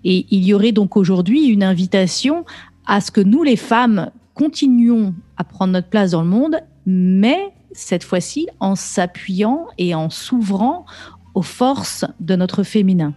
Et 0.04 0.26
il 0.30 0.44
y 0.44 0.54
aurait 0.54 0.72
donc 0.72 0.96
aujourd'hui 0.96 1.46
une 1.46 1.62
invitation 1.62 2.44
à 2.86 3.00
ce 3.00 3.10
que 3.10 3.20
nous, 3.20 3.42
les 3.42 3.56
femmes, 3.56 4.10
continuions 4.34 5.14
à 5.36 5.44
prendre 5.44 5.72
notre 5.72 5.88
place 5.88 6.12
dans 6.12 6.22
le 6.22 6.28
monde, 6.28 6.60
mais 6.86 7.52
cette 7.72 8.04
fois-ci 8.04 8.48
en 8.60 8.76
s'appuyant 8.76 9.66
et 9.76 9.94
en 9.94 10.10
s'ouvrant 10.10 10.86
aux 11.34 11.42
forces 11.42 12.04
de 12.20 12.34
notre 12.36 12.62
féminin. 12.62 13.14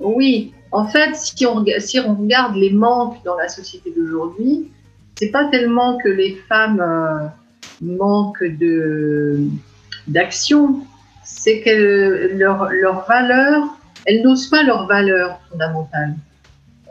Oui, 0.00 0.52
en 0.72 0.86
fait, 0.86 1.14
si 1.14 1.46
on, 1.46 1.54
regarde 1.54 2.56
les 2.56 2.70
manques 2.70 3.22
dans 3.24 3.36
la 3.36 3.48
société 3.48 3.92
d'aujourd'hui, 3.96 4.70
c'est 5.16 5.30
pas 5.30 5.48
tellement 5.50 5.98
que 5.98 6.08
les 6.08 6.34
femmes 6.48 6.80
euh, 6.80 7.26
manquent 7.80 8.44
de 8.44 9.40
d'action, 10.08 10.80
c'est 11.24 11.60
que 11.60 12.36
leur, 12.36 12.70
leur 12.70 13.06
valeur, 13.06 13.78
elles 14.04 14.22
n'osent 14.22 14.48
pas 14.48 14.62
leur 14.62 14.86
valeur 14.86 15.40
fondamentale. 15.50 16.14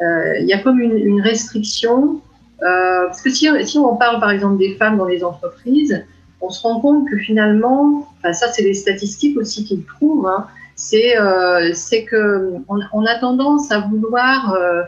Euh, 0.02 0.40
il 0.40 0.48
y 0.48 0.54
a 0.54 0.60
comme 0.60 0.80
une, 0.80 1.22
restriction, 1.22 2.22
euh, 2.62 3.06
parce 3.06 3.22
que 3.22 3.30
si, 3.30 3.78
on 3.78 3.96
parle 3.96 4.20
par 4.20 4.32
exemple 4.32 4.58
des 4.58 4.76
femmes 4.76 4.98
dans 4.98 5.06
les 5.06 5.24
entreprises, 5.24 6.04
on 6.42 6.50
se 6.50 6.62
rend 6.62 6.80
compte 6.82 7.10
que 7.10 7.18
finalement, 7.18 8.10
enfin 8.18 8.34
ça 8.34 8.48
c'est 8.52 8.64
les 8.64 8.74
statistiques 8.74 9.38
aussi 9.38 9.64
qui 9.64 9.78
le 9.78 9.84
prouvent, 9.84 10.28
hein, 10.28 10.48
c'est 10.76 11.18
euh, 11.18 11.72
que 12.10 12.56
on, 12.68 13.06
a 13.06 13.20
tendance 13.20 13.72
à 13.72 13.80
vouloir 13.80 14.54
euh, 14.54 14.84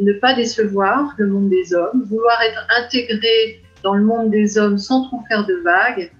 ne 0.00 0.12
pas 0.14 0.34
décevoir 0.34 1.14
le 1.16 1.26
monde 1.26 1.48
des 1.48 1.74
hommes, 1.74 2.04
vouloir 2.08 2.38
être 2.42 2.66
intégré 2.78 3.62
dans 3.82 3.94
le 3.94 4.04
monde 4.04 4.30
des 4.30 4.58
hommes 4.58 4.78
sans 4.78 5.04
trop 5.04 5.20
faire 5.28 5.46
de 5.46 5.54
vagues. 5.54 6.10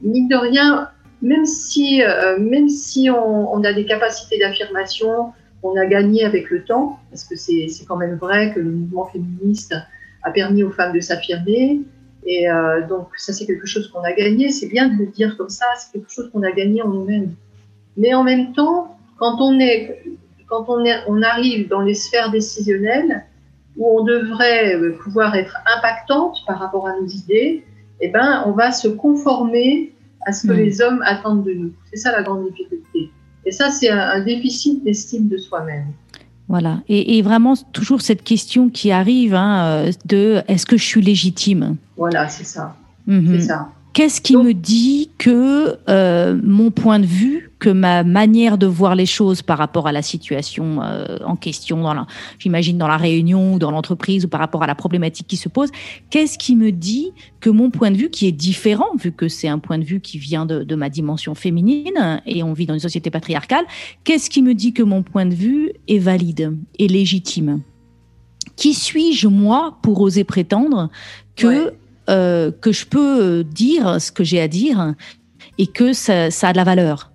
Mine 0.00 0.28
de 0.28 0.36
rien, 0.36 0.88
même 1.20 1.44
si, 1.44 2.02
euh, 2.02 2.38
même 2.38 2.68
si 2.68 3.10
on, 3.10 3.52
on, 3.54 3.62
a 3.64 3.72
des 3.72 3.84
capacités 3.84 4.38
d'affirmation, 4.38 5.32
on 5.62 5.76
a 5.76 5.86
gagné 5.86 6.24
avec 6.24 6.50
le 6.50 6.64
temps, 6.64 6.98
parce 7.10 7.24
que 7.24 7.36
c'est 7.36 7.68
quand 7.86 7.96
même 7.96 8.16
vrai 8.16 8.52
que 8.54 8.60
le 8.60 8.70
mouvement 8.70 9.06
féministe 9.06 9.74
a 10.22 10.30
permis 10.30 10.62
aux 10.62 10.70
femmes 10.70 10.94
de 10.94 11.00
s'affirmer, 11.00 11.82
et 12.26 12.48
euh, 12.48 12.86
donc, 12.86 13.08
ça, 13.16 13.32
c'est 13.32 13.46
quelque 13.46 13.66
chose 13.66 13.88
qu'on 13.88 14.02
a 14.02 14.12
gagné. 14.12 14.50
C'est 14.50 14.66
bien 14.66 14.88
de 14.88 14.96
le 14.96 15.06
dire 15.06 15.36
comme 15.36 15.50
ça, 15.50 15.66
c'est 15.76 15.92
quelque 15.92 16.10
chose 16.10 16.30
qu'on 16.30 16.42
a 16.42 16.50
gagné 16.52 16.82
en 16.82 16.88
nous-mêmes. 16.88 17.34
Mais 17.96 18.14
en 18.14 18.24
même 18.24 18.52
temps, 18.52 18.96
quand 19.18 19.40
on, 19.40 19.58
est, 19.60 20.02
quand 20.48 20.66
on, 20.68 20.84
est, 20.84 20.98
on 21.08 21.22
arrive 21.22 21.68
dans 21.68 21.80
les 21.80 21.94
sphères 21.94 22.30
décisionnelles, 22.30 23.24
où 23.76 24.00
on 24.00 24.04
devrait 24.04 24.76
euh, 24.76 24.96
pouvoir 25.02 25.34
être 25.34 25.56
impactante 25.76 26.38
par 26.46 26.58
rapport 26.58 26.86
à 26.86 26.92
nos 27.00 27.06
idées, 27.06 27.64
eh 28.00 28.08
ben, 28.08 28.44
on 28.46 28.52
va 28.52 28.72
se 28.72 28.88
conformer 28.88 29.92
à 30.26 30.32
ce 30.32 30.46
que 30.46 30.52
hmm. 30.52 30.56
les 30.56 30.80
hommes 30.80 31.02
attendent 31.04 31.44
de 31.44 31.52
nous. 31.52 31.72
C'est 31.90 31.98
ça 31.98 32.12
la 32.12 32.22
grande 32.22 32.48
difficulté. 32.48 33.10
Et 33.46 33.50
ça, 33.50 33.70
c'est 33.70 33.90
un 33.90 34.20
déficit 34.20 34.82
d'estime 34.84 35.28
de 35.28 35.36
soi-même. 35.36 35.86
Voilà. 36.48 36.80
Et, 36.88 37.20
vraiment, 37.22 37.54
toujours 37.72 38.00
cette 38.00 38.22
question 38.22 38.68
qui 38.68 38.90
arrive 38.90 39.34
hein, 39.34 39.90
de 40.04 40.42
est-ce 40.48 40.66
que 40.66 40.76
je 40.76 40.84
suis 40.84 41.02
légitime? 41.02 41.76
Voilà, 41.96 42.28
c'est 42.28 42.44
ça. 42.44 42.74
Mhm. 43.06 43.34
C'est 43.34 43.46
ça. 43.46 43.68
Qu'est-ce 43.94 44.20
qui 44.20 44.36
me 44.36 44.52
dit 44.54 45.10
que 45.18 45.78
euh, 45.88 46.36
mon 46.42 46.72
point 46.72 46.98
de 46.98 47.06
vue, 47.06 47.52
que 47.60 47.70
ma 47.70 48.02
manière 48.02 48.58
de 48.58 48.66
voir 48.66 48.96
les 48.96 49.06
choses 49.06 49.40
par 49.40 49.56
rapport 49.56 49.86
à 49.86 49.92
la 49.92 50.02
situation 50.02 50.82
euh, 50.82 51.18
en 51.24 51.36
question, 51.36 51.84
j'imagine 52.40 52.76
dans 52.76 52.88
la 52.88 52.96
réunion 52.96 53.54
ou 53.54 53.58
dans 53.60 53.70
l'entreprise 53.70 54.24
ou 54.24 54.28
par 54.28 54.40
rapport 54.40 54.64
à 54.64 54.66
la 54.66 54.74
problématique 54.74 55.28
qui 55.28 55.36
se 55.36 55.48
pose, 55.48 55.70
qu'est-ce 56.10 56.38
qui 56.38 56.56
me 56.56 56.72
dit 56.72 57.12
que 57.38 57.50
mon 57.50 57.70
point 57.70 57.92
de 57.92 57.96
vue, 57.96 58.10
qui 58.10 58.26
est 58.26 58.32
différent, 58.32 58.96
vu 58.98 59.12
que 59.12 59.28
c'est 59.28 59.46
un 59.46 59.60
point 59.60 59.78
de 59.78 59.84
vue 59.84 60.00
qui 60.00 60.18
vient 60.18 60.44
de, 60.44 60.64
de 60.64 60.74
ma 60.74 60.90
dimension 60.90 61.36
féminine 61.36 62.20
et 62.26 62.42
on 62.42 62.52
vit 62.52 62.66
dans 62.66 62.74
une 62.74 62.80
société 62.80 63.10
patriarcale, 63.10 63.64
qu'est-ce 64.02 64.28
qui 64.28 64.42
me 64.42 64.54
dit 64.54 64.72
que 64.72 64.82
mon 64.82 65.04
point 65.04 65.24
de 65.24 65.34
vue 65.34 65.70
est 65.86 66.00
valide 66.00 66.58
et 66.80 66.88
légitime? 66.88 67.60
Qui 68.56 68.74
suis-je, 68.74 69.28
moi, 69.28 69.78
pour 69.82 70.00
oser 70.00 70.24
prétendre 70.24 70.90
que 71.36 71.72
euh, 72.10 72.50
que 72.50 72.70
je 72.70 72.84
peux 72.84 73.44
dire 73.44 73.98
ce 73.98 74.12
que 74.12 74.24
j'ai 74.24 74.38
à 74.38 74.46
dire 74.46 74.94
et 75.56 75.66
que 75.66 75.94
ça, 75.94 76.26
a 76.26 76.52
de 76.52 76.56
la 76.56 76.64
valeur. 76.64 77.10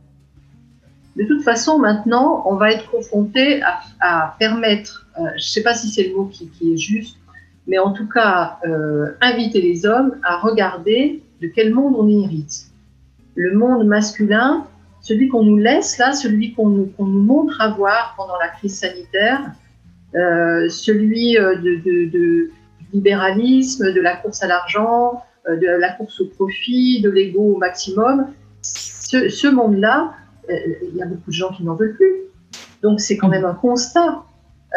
De 1.16 1.26
toute 1.26 1.44
façon, 1.44 1.78
maintenant, 1.78 2.42
on 2.48 2.56
va 2.56 2.72
être 2.72 2.90
confronté 2.90 3.62
à, 4.00 4.36
permettre, 4.40 5.08
euh, 5.20 5.26
je 5.32 5.36
ne 5.36 5.40
sais 5.40 5.62
pas 5.62 5.76
si 5.76 5.90
c'est 5.90 6.08
le 6.08 6.16
mot 6.16 6.26
qui, 6.26 6.50
est 6.74 6.78
juste, 6.78 7.18
mais 7.68 7.78
en 7.78 7.92
tout 7.92 8.08
cas, 8.08 8.58
euh, 8.66 9.12
inviter 9.22 9.62
les 9.62 9.86
hommes 9.86 10.16
à 10.24 10.38
regarder 10.40 11.22
de 11.40 11.48
quel 11.54 11.72
monde 11.72 11.94
on 11.96 12.08
hérite. 12.08 12.72
Le 13.36 13.56
monde 13.56 13.86
masculin, 13.86 14.66
celui 15.02 15.28
qu'on 15.28 15.44
nous 15.44 15.58
laisse 15.58 16.00
là, 16.00 16.14
celui 16.14 16.54
qu'on 16.54 16.70
nous, 16.70 16.92
nous, 16.98 17.06
montre 17.06 17.62
avoir 17.62 18.16
pendant 18.18 18.38
la 18.40 18.48
crise 18.48 18.80
sanitaire, 18.80 19.52
celui 20.14 21.36
de 21.36 22.50
libéralisme, 22.94 23.94
de 23.94 24.02
la 24.02 24.16
course 24.16 24.44
à 24.44 24.48
l'argent, 24.48 25.24
euh, 25.48 25.56
de 25.56 25.68
la 25.80 25.92
course 25.92 26.20
au 26.22 26.26
profit, 26.26 27.02
de 27.02 27.10
l'ego 27.10 27.56
au 27.56 27.58
maximum. 27.58 28.28
Ce, 28.62 29.48
monde-là, 29.48 30.14
euh, 30.50 30.54
il 30.92 30.98
y 30.98 31.02
a 31.02 31.06
beaucoup 31.06 31.30
de 31.30 31.36
gens 31.36 31.52
qui 31.52 31.64
n'en 31.64 31.76
veulent 31.76 31.96
plus. 31.96 32.14
Donc 32.82 33.00
c'est 33.00 33.18
quand 33.18 33.30
même 33.30 33.46
un 33.46 33.54
constat. 33.54 34.24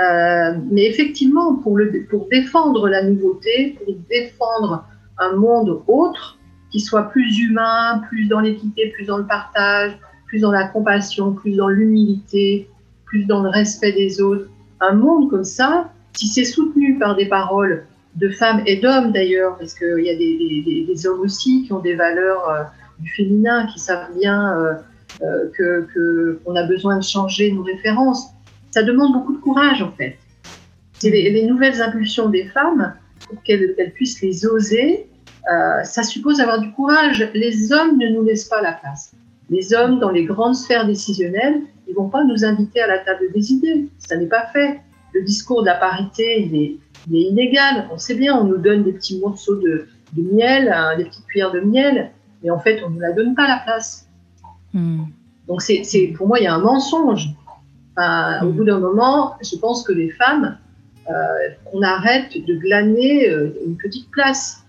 Euh, 0.02 0.54
mais 0.70 0.86
effectivement, 0.86 1.56
pour, 1.56 1.76
le, 1.76 2.06
pour 2.08 2.28
défendre 2.28 2.88
la 2.88 3.02
nouveauté, 3.02 3.78
pour 3.84 3.94
défendre 4.08 4.86
un 5.18 5.36
monde 5.36 5.82
autre, 5.86 6.38
qui 6.70 6.80
soit 6.80 7.10
plus 7.10 7.38
humain, 7.38 8.02
plus 8.08 8.26
dans 8.26 8.40
l'équité, 8.40 8.88
plus 8.88 9.04
dans 9.04 9.18
le 9.18 9.26
partage, 9.26 9.98
plus 10.26 10.40
dans 10.40 10.52
la 10.52 10.66
compassion, 10.66 11.32
plus 11.34 11.54
dans 11.56 11.68
l'humilité, 11.68 12.68
plus 13.04 13.26
dans 13.26 13.42
le 13.42 13.50
respect 13.50 13.92
des 13.92 14.22
autres, 14.22 14.48
un 14.80 14.94
monde 14.94 15.28
comme 15.28 15.44
ça, 15.44 15.90
si 16.14 16.26
c'est 16.28 16.46
soutenu 16.46 16.98
par 16.98 17.14
des 17.14 17.26
paroles 17.26 17.84
de 18.16 18.28
femmes 18.28 18.62
et 18.66 18.76
d'hommes 18.76 19.12
d'ailleurs, 19.12 19.56
parce 19.58 19.74
qu'il 19.74 20.04
y 20.04 20.10
a 20.10 20.16
des, 20.16 21.06
hommes 21.06 21.20
aussi 21.20 21.64
qui 21.64 21.72
ont 21.72 21.80
des 21.80 21.94
valeurs 21.94 22.48
euh, 22.48 22.62
du 23.00 23.10
féminin, 23.10 23.66
qui 23.66 23.78
savent 23.78 24.14
bien 24.18 24.56
euh, 24.56 24.74
euh, 25.22 25.50
que 25.56 26.38
qu'on 26.44 26.54
a 26.56 26.64
besoin 26.64 26.98
de 26.98 27.02
changer 27.02 27.50
nos 27.52 27.62
références. 27.62 28.28
Ça 28.70 28.82
demande 28.82 29.12
beaucoup 29.12 29.34
de 29.34 29.40
courage 29.40 29.82
en 29.82 29.92
fait. 29.92 30.18
C'est 30.98 31.10
les, 31.10 31.44
nouvelles 31.46 31.80
impulsions 31.82 32.28
des 32.28 32.44
femmes 32.44 32.94
pour 33.28 33.42
qu'elles 33.42 33.74
puissent 33.94 34.22
les 34.22 34.46
oser. 34.46 35.08
ça 35.84 36.02
suppose 36.02 36.40
avoir 36.40 36.60
du 36.60 36.70
courage. 36.72 37.28
Les 37.34 37.72
hommes 37.72 37.98
ne 37.98 38.08
nous 38.08 38.22
laissent 38.22 38.48
pas 38.48 38.62
la 38.62 38.72
place. 38.72 39.12
Les 39.50 39.74
hommes 39.74 39.98
dans 39.98 40.10
les 40.10 40.24
grandes 40.24 40.54
sphères 40.54 40.86
décisionnelles, 40.86 41.60
ils 41.88 41.94
vont 41.94 42.08
pas 42.08 42.22
nous 42.24 42.44
inviter 42.44 42.80
à 42.80 42.86
la 42.86 42.98
table 42.98 43.24
des 43.34 43.52
idées. 43.52 43.88
Ça 43.98 44.16
n'est 44.16 44.26
pas 44.26 44.46
fait. 44.52 44.80
Le 45.12 45.22
discours 45.22 45.62
de 45.62 45.66
la 45.66 45.74
parité, 45.74 46.42
il 46.42 46.54
est 46.56 46.76
il 47.08 47.16
est 47.16 47.22
inégal. 47.22 47.88
On 47.92 47.98
sait 47.98 48.14
bien, 48.14 48.36
on 48.36 48.44
nous 48.44 48.58
donne 48.58 48.84
des 48.84 48.92
petits 48.92 49.18
morceaux 49.18 49.56
de, 49.56 49.88
miel, 50.16 50.70
hein, 50.72 50.96
des 50.96 51.04
petites 51.04 51.26
cuillères 51.26 51.52
de 51.52 51.60
miel, 51.60 52.10
mais 52.42 52.50
en 52.50 52.58
fait, 52.58 52.82
on 52.84 52.90
ne 52.90 52.94
nous 52.94 53.00
la 53.00 53.12
donne 53.12 53.34
pas 53.34 53.48
la 53.48 53.58
place. 53.58 54.08
Hmm. 54.72 55.04
Donc, 55.48 55.62
c'est, 55.62 55.82
pour 56.16 56.28
moi, 56.28 56.38
il 56.38 56.44
y 56.44 56.46
a 56.46 56.54
un 56.54 56.60
mensonge. 56.60 57.28
Au 57.96 58.00
hmm. 58.00 58.52
bout 58.52 58.64
d'un 58.64 58.78
moment, 58.78 59.34
je 59.42 59.56
pense 59.56 59.82
que 59.82 59.92
les 59.92 60.10
femmes, 60.10 60.58
euh, 61.08 61.12
on 61.72 61.82
arrête 61.82 62.32
de 62.34 62.54
glaner 62.56 63.28
euh, 63.28 63.54
une 63.66 63.76
petite 63.76 64.10
place. 64.10 64.64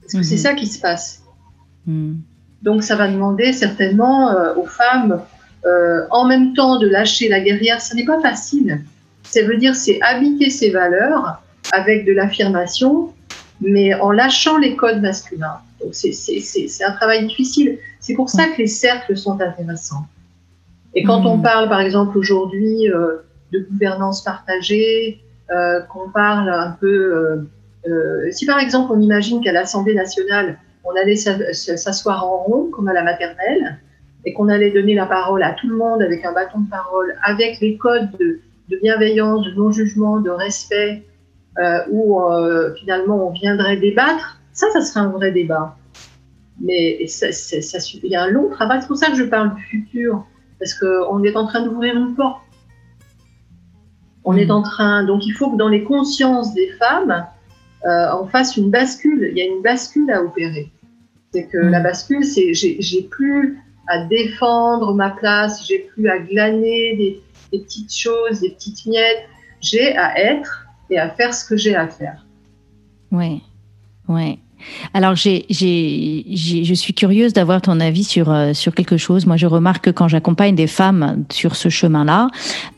Parce 0.00 0.14
que 0.14 0.22
c'est 0.22 0.36
hmm. 0.36 0.38
ça 0.38 0.54
qui 0.54 0.66
se 0.66 0.80
passe. 0.80 1.24
Donc, 2.62 2.82
ça 2.82 2.96
va 2.96 3.08
demander 3.08 3.52
certainement 3.52 4.30
euh, 4.30 4.54
aux 4.56 4.66
femmes, 4.66 5.22
en 5.64 6.26
même 6.26 6.54
temps, 6.54 6.78
de 6.78 6.88
lâcher 6.88 7.28
la 7.28 7.40
guerrière. 7.40 7.80
Ce 7.80 7.94
n'est 7.94 8.04
pas 8.04 8.20
facile. 8.20 8.80
Ça 9.22 9.42
veut 9.42 9.56
dire 9.56 9.74
c'est 9.74 10.00
habiter 10.00 10.50
ses 10.50 10.70
valeurs 10.70 11.42
avec 11.72 12.06
de 12.06 12.12
l'affirmation, 12.12 13.12
mais 13.60 13.94
en 13.94 14.10
lâchant 14.10 14.58
les 14.58 14.76
codes 14.76 15.00
masculins. 15.00 15.58
Donc 15.80 15.94
c'est 15.94 16.84
un 16.84 16.92
travail 16.92 17.26
difficile. 17.26 17.78
C'est 18.00 18.14
pour 18.14 18.30
ça 18.30 18.46
que 18.48 18.58
les 18.58 18.66
cercles 18.66 19.16
sont 19.16 19.40
intéressants. 19.40 20.06
Et 20.94 21.02
quand 21.02 21.24
on 21.26 21.38
hmm. 21.38 21.42
parle, 21.42 21.68
par 21.68 21.80
exemple, 21.80 22.16
aujourd'hui 22.16 22.90
euh, 22.90 23.18
de 23.52 23.66
gouvernance 23.70 24.24
partagée, 24.24 25.20
euh, 25.50 25.80
qu'on 25.82 26.10
parle 26.10 26.48
un 26.48 26.76
peu... 26.80 27.46
Euh, 27.86 28.30
si 28.32 28.44
par 28.44 28.58
exemple 28.58 28.92
on 28.92 29.00
imagine 29.00 29.42
qu'à 29.42 29.52
l'Assemblée 29.52 29.94
nationale, 29.94 30.58
on 30.84 30.90
allait 30.96 31.16
s'asseoir 31.16 32.26
en 32.26 32.38
rond, 32.38 32.70
comme 32.72 32.88
à 32.88 32.92
la 32.92 33.02
maternelle, 33.02 33.78
et 34.24 34.32
qu'on 34.32 34.48
allait 34.48 34.70
donner 34.70 34.94
la 34.94 35.06
parole 35.06 35.42
à 35.42 35.52
tout 35.52 35.68
le 35.68 35.76
monde 35.76 36.02
avec 36.02 36.24
un 36.24 36.32
bâton 36.32 36.60
de 36.60 36.70
parole, 36.70 37.14
avec 37.22 37.60
les 37.60 37.76
codes 37.76 38.10
de, 38.18 38.40
de 38.68 38.76
bienveillance, 38.76 39.44
de 39.46 39.52
non-jugement, 39.52 40.20
de 40.20 40.30
respect, 40.30 41.02
euh, 41.58 41.78
où 41.90 42.20
euh, 42.20 42.74
finalement 42.74 43.28
on 43.28 43.32
viendrait 43.32 43.76
débattre, 43.76 44.40
ça, 44.52 44.66
ça 44.72 44.80
serait 44.80 45.00
un 45.00 45.08
vrai 45.08 45.32
débat. 45.32 45.76
Mais 46.60 47.06
ça, 47.06 47.30
ça, 47.32 47.78
il 48.02 48.10
y 48.10 48.16
a 48.16 48.22
un 48.22 48.30
long 48.30 48.48
travail. 48.50 48.80
C'est 48.80 48.88
pour 48.88 48.96
ça 48.96 49.08
que 49.08 49.16
je 49.16 49.24
parle 49.24 49.54
du 49.54 49.62
futur, 49.62 50.24
parce 50.58 50.74
qu'on 50.74 51.22
est 51.22 51.36
en 51.36 51.46
train 51.46 51.62
d'ouvrir 51.64 51.96
une 51.96 52.14
porte. 52.14 52.42
On 54.24 54.36
est 54.36 54.50
en 54.50 54.62
train, 54.62 55.04
donc 55.04 55.24
il 55.26 55.32
faut 55.32 55.52
que 55.52 55.56
dans 55.56 55.68
les 55.68 55.84
consciences 55.84 56.52
des 56.54 56.68
femmes, 56.72 57.26
on 57.84 58.26
fasse 58.26 58.56
une 58.56 58.70
bascule. 58.70 59.28
Il 59.30 59.38
y 59.38 59.40
a 59.40 59.46
une 59.46 59.62
bascule 59.62 60.10
à 60.10 60.22
opérer. 60.22 60.70
C'est 61.32 61.46
que 61.46 61.58
la 61.58 61.80
bascule, 61.80 62.24
c'est 62.24 62.52
j'ai 62.54 63.02
plus 63.02 63.62
à 63.88 64.04
défendre 64.04 64.94
ma 64.94 65.10
place, 65.10 65.66
j'ai 65.66 65.78
plus 65.78 66.08
à 66.08 66.18
glaner 66.18 66.96
des, 66.96 67.22
petites 67.50 67.94
choses, 67.94 68.40
des 68.40 68.50
petites 68.50 68.86
miettes. 68.86 69.24
J'ai 69.60 69.96
à 69.96 70.18
être 70.18 70.66
et 70.90 70.98
à 70.98 71.10
faire 71.10 71.34
ce 71.34 71.44
que 71.44 71.56
j'ai 71.56 71.74
à 71.74 71.88
faire. 71.88 72.24
Oui, 73.10 73.42
oui. 74.08 74.38
Alors, 74.92 75.14
j'ai, 75.14 75.46
j'ai, 75.48 76.24
je 76.28 76.74
suis 76.74 76.92
curieuse 76.92 77.32
d'avoir 77.32 77.62
ton 77.62 77.80
avis 77.80 78.04
sur, 78.04 78.30
euh, 78.30 78.52
sur 78.52 78.74
quelque 78.74 78.96
chose. 78.96 79.24
Moi, 79.24 79.36
je 79.36 79.46
remarque 79.46 79.84
que 79.84 79.90
quand 79.90 80.08
j'accompagne 80.08 80.54
des 80.54 80.66
femmes 80.66 81.24
sur 81.30 81.56
ce 81.56 81.68
chemin-là, 81.68 82.28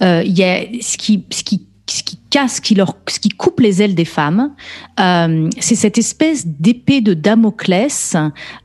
euh, 0.03 0.23
il 0.25 0.39
y 0.39 0.45
a 0.45 0.61
ce 0.81 0.97
qui, 0.97 1.25
ce 1.31 1.43
qui 1.43 1.67
ce 1.91 2.03
qui 2.03 2.20
casse, 2.31 2.57
ce 2.57 2.61
qui, 2.61 2.75
leur, 2.75 2.97
ce 3.09 3.21
qui 3.21 3.29
coupe 3.29 3.61
les 3.61 3.83
ailes 3.83 3.95
des 3.95 4.05
femmes, 4.05 4.53
euh, 4.99 5.49
c'est 5.59 5.75
cette 5.75 5.99
espèce 5.99 6.47
d'épée 6.47 7.01
de 7.01 7.15
Damoclès 7.15 8.17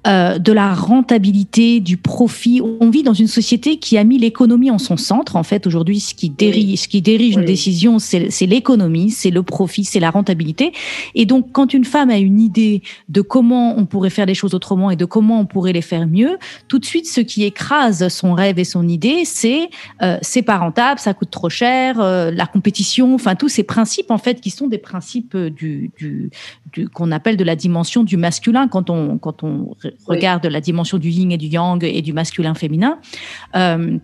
euh, 0.07 0.38
de 0.38 0.51
la 0.51 0.74
rentabilité, 0.74 1.79
du 1.79 1.98
profit. 1.98 2.62
On 2.62 2.89
vit 2.89 3.03
dans 3.03 3.13
une 3.13 3.27
société 3.27 3.77
qui 3.77 3.98
a 3.98 4.03
mis 4.03 4.17
l'économie 4.17 4.72
en 4.72 4.77
son 4.77 4.98
centre. 4.98 5.36
En 5.36 5.43
fait, 5.43 5.67
aujourd'hui, 5.67 6.00
ce 6.00 6.13
qui 6.13 6.29
dirige, 6.29 6.81
ce 6.81 6.88
qui 6.88 7.01
dirige 7.01 7.36
une 7.36 7.45
décision, 7.45 8.00
c'est 8.00 8.45
l'économie, 8.45 9.12
c'est 9.12 9.31
le 9.31 9.43
profit, 9.43 9.84
c'est 9.84 10.00
la 10.00 10.12
rentabilité. 10.12 10.72
Et 11.15 11.25
donc, 11.25 11.51
quand 11.51 11.74
une 11.74 11.86
femme 11.86 12.10
a 12.10 12.17
une 12.17 12.39
idée 12.39 12.81
de 13.10 13.22
comment 13.22 13.77
on 13.77 13.86
pourrait 13.86 14.10
faire 14.10 14.25
les 14.25 14.36
choses 14.36 14.53
autrement 14.53 14.91
et 14.91 14.95
de 14.95 15.05
comment 15.05 15.39
on 15.39 15.45
pourrait 15.45 15.74
les 15.74 15.81
faire 15.81 16.07
mieux, 16.07 16.38
tout 16.67 16.79
de 16.79 16.86
suite, 16.86 17.07
ce 17.07 17.22
qui 17.22 17.43
écrase 17.43 18.07
son 18.10 18.34
rêve 18.34 18.60
et 18.60 18.63
son 18.63 18.88
idée, 18.88 19.24
c'est 19.25 19.69
euh, 20.01 20.17
c'est 20.22 20.41
pas 20.41 20.57
rentable, 20.57 21.00
ça 21.00 21.13
coûte 21.13 21.31
trop 21.31 21.50
cher, 21.50 22.00
euh, 22.00 22.31
la 22.31 22.45
compétition, 22.45 23.15
enfin 23.15 23.36
tous 23.36 23.50
ces 23.55 23.63
principes 23.63 24.12
en 24.12 24.17
fait 24.17 24.41
qui 24.41 24.50
sont 24.50 24.67
des 24.67 24.77
principes 24.77 25.35
du, 25.35 25.91
du, 25.97 26.29
du 26.74 26.89
qu'on 26.89 27.12
appelle 27.12 27.38
de 27.38 27.43
la 27.43 27.55
dimension 27.55 28.03
du 28.03 28.17
masculin 28.17 28.67
quand 28.67 28.89
on 28.89 29.17
quand 29.17 29.43
on 29.43 29.75
regarde 30.05 30.45
la 30.45 30.62
dimension 30.62 30.97
du 30.97 31.09
yin 31.09 31.31
et 31.31 31.38
du 31.38 31.47
yang 31.47 31.83
et 31.83 32.01
du 32.01 32.13
masculin 32.13 32.53
féminin. 32.53 33.00
Euh, 33.55 33.97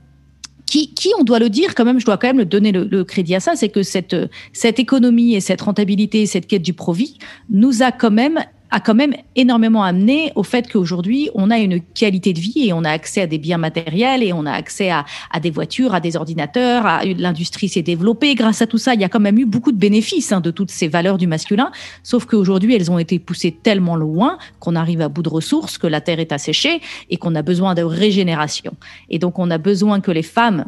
qui, 0.67 0.93
qui, 0.93 1.10
on 1.20 1.25
doit 1.25 1.39
le 1.39 1.50
dire 1.50 1.75
quand 1.75 1.84
même, 1.84 2.00
je 2.00 2.05
dois 2.05 2.17
quand 2.17 2.34
même 2.34 2.46
donner 2.46 2.72
le, 2.72 2.86
le 2.86 3.03
crédit 3.03 3.36
à 3.36 3.41
ça, 3.41 3.58
c'est 3.58 3.67
que 3.67 3.84
cette, 3.84 4.15
cette 4.53 4.79
économie 4.79 5.36
et 5.36 5.41
cette 5.41 5.60
rentabilité, 5.60 6.25
cette 6.25 6.48
quête 6.48 6.62
du 6.62 6.72
profit 6.72 7.17
nous 7.50 7.84
a 7.84 7.91
quand 7.91 8.12
même 8.12 8.39
a 8.72 8.80
quand 8.80 8.96
même 8.96 9.13
énormément 9.36 9.84
amené 9.84 10.32
au 10.36 10.44
fait 10.44 10.72
qu'aujourd'hui, 10.72 11.30
on 11.36 11.51
a 11.51 11.60
une 11.60 11.82
qualité 11.82 12.32
de 12.34 12.40
vie 12.40 12.68
et 12.70 12.74
on 12.74 12.84
a 12.84 12.90
accès 12.90 13.22
à 13.22 13.28
des 13.28 13.38
biens 13.38 13.58
matériels 13.58 14.24
et 14.24 14.32
on 14.32 14.46
a 14.46 14.51
accès 14.51 14.90
à, 14.90 15.06
des 15.42 15.51
voitures, 15.51 15.94
à 15.94 16.00
des 16.00 16.16
ordinateurs, 16.16 16.86
à 16.86 17.04
l'industrie 17.04 17.68
s'est 17.68 17.82
développée. 17.82 18.34
Grâce 18.34 18.62
à 18.62 18.68
tout 18.68 18.78
ça, 18.78 18.94
il 18.94 19.01
y 19.01 19.04
a 19.04 19.10
quand 19.10 19.20
même 19.20 19.38
eu 19.38 19.46
beaucoup 19.46 19.74
de 19.74 19.78
bénéfices 19.78 20.32
hein, 20.32 20.40
de 20.40 20.51
toutes 20.51 20.72
ces 20.72 20.88
valeurs 20.88 21.18
du 21.18 21.28
masculin. 21.28 21.72
Sauf 22.01 22.25
qu'aujourd'hui, 22.25 22.74
elles 22.74 22.90
ont 22.90 23.00
été 23.00 23.20
poussées 23.20 23.51
tellement 23.51 23.98
loin 23.98 24.38
qu'on 24.60 24.75
arrive 24.75 25.01
à 25.01 25.10
bout 25.10 25.22
de 25.24 25.30
ressources, 25.30 25.78
que 25.78 25.88
la 25.88 26.00
terre 26.00 26.20
est 26.20 26.32
asséchée 26.32 26.82
et 27.10 27.18
qu'on 27.18 27.36
a 27.36 27.42
besoin 27.42 27.75
de 27.75 27.84
régénération. 27.84 28.74
Et 29.10 29.20
donc, 29.20 29.38
on 29.38 29.51
a 29.51 29.58
besoin 29.58 30.00
que 30.00 30.12
les 30.12 30.24
femmes 30.24 30.66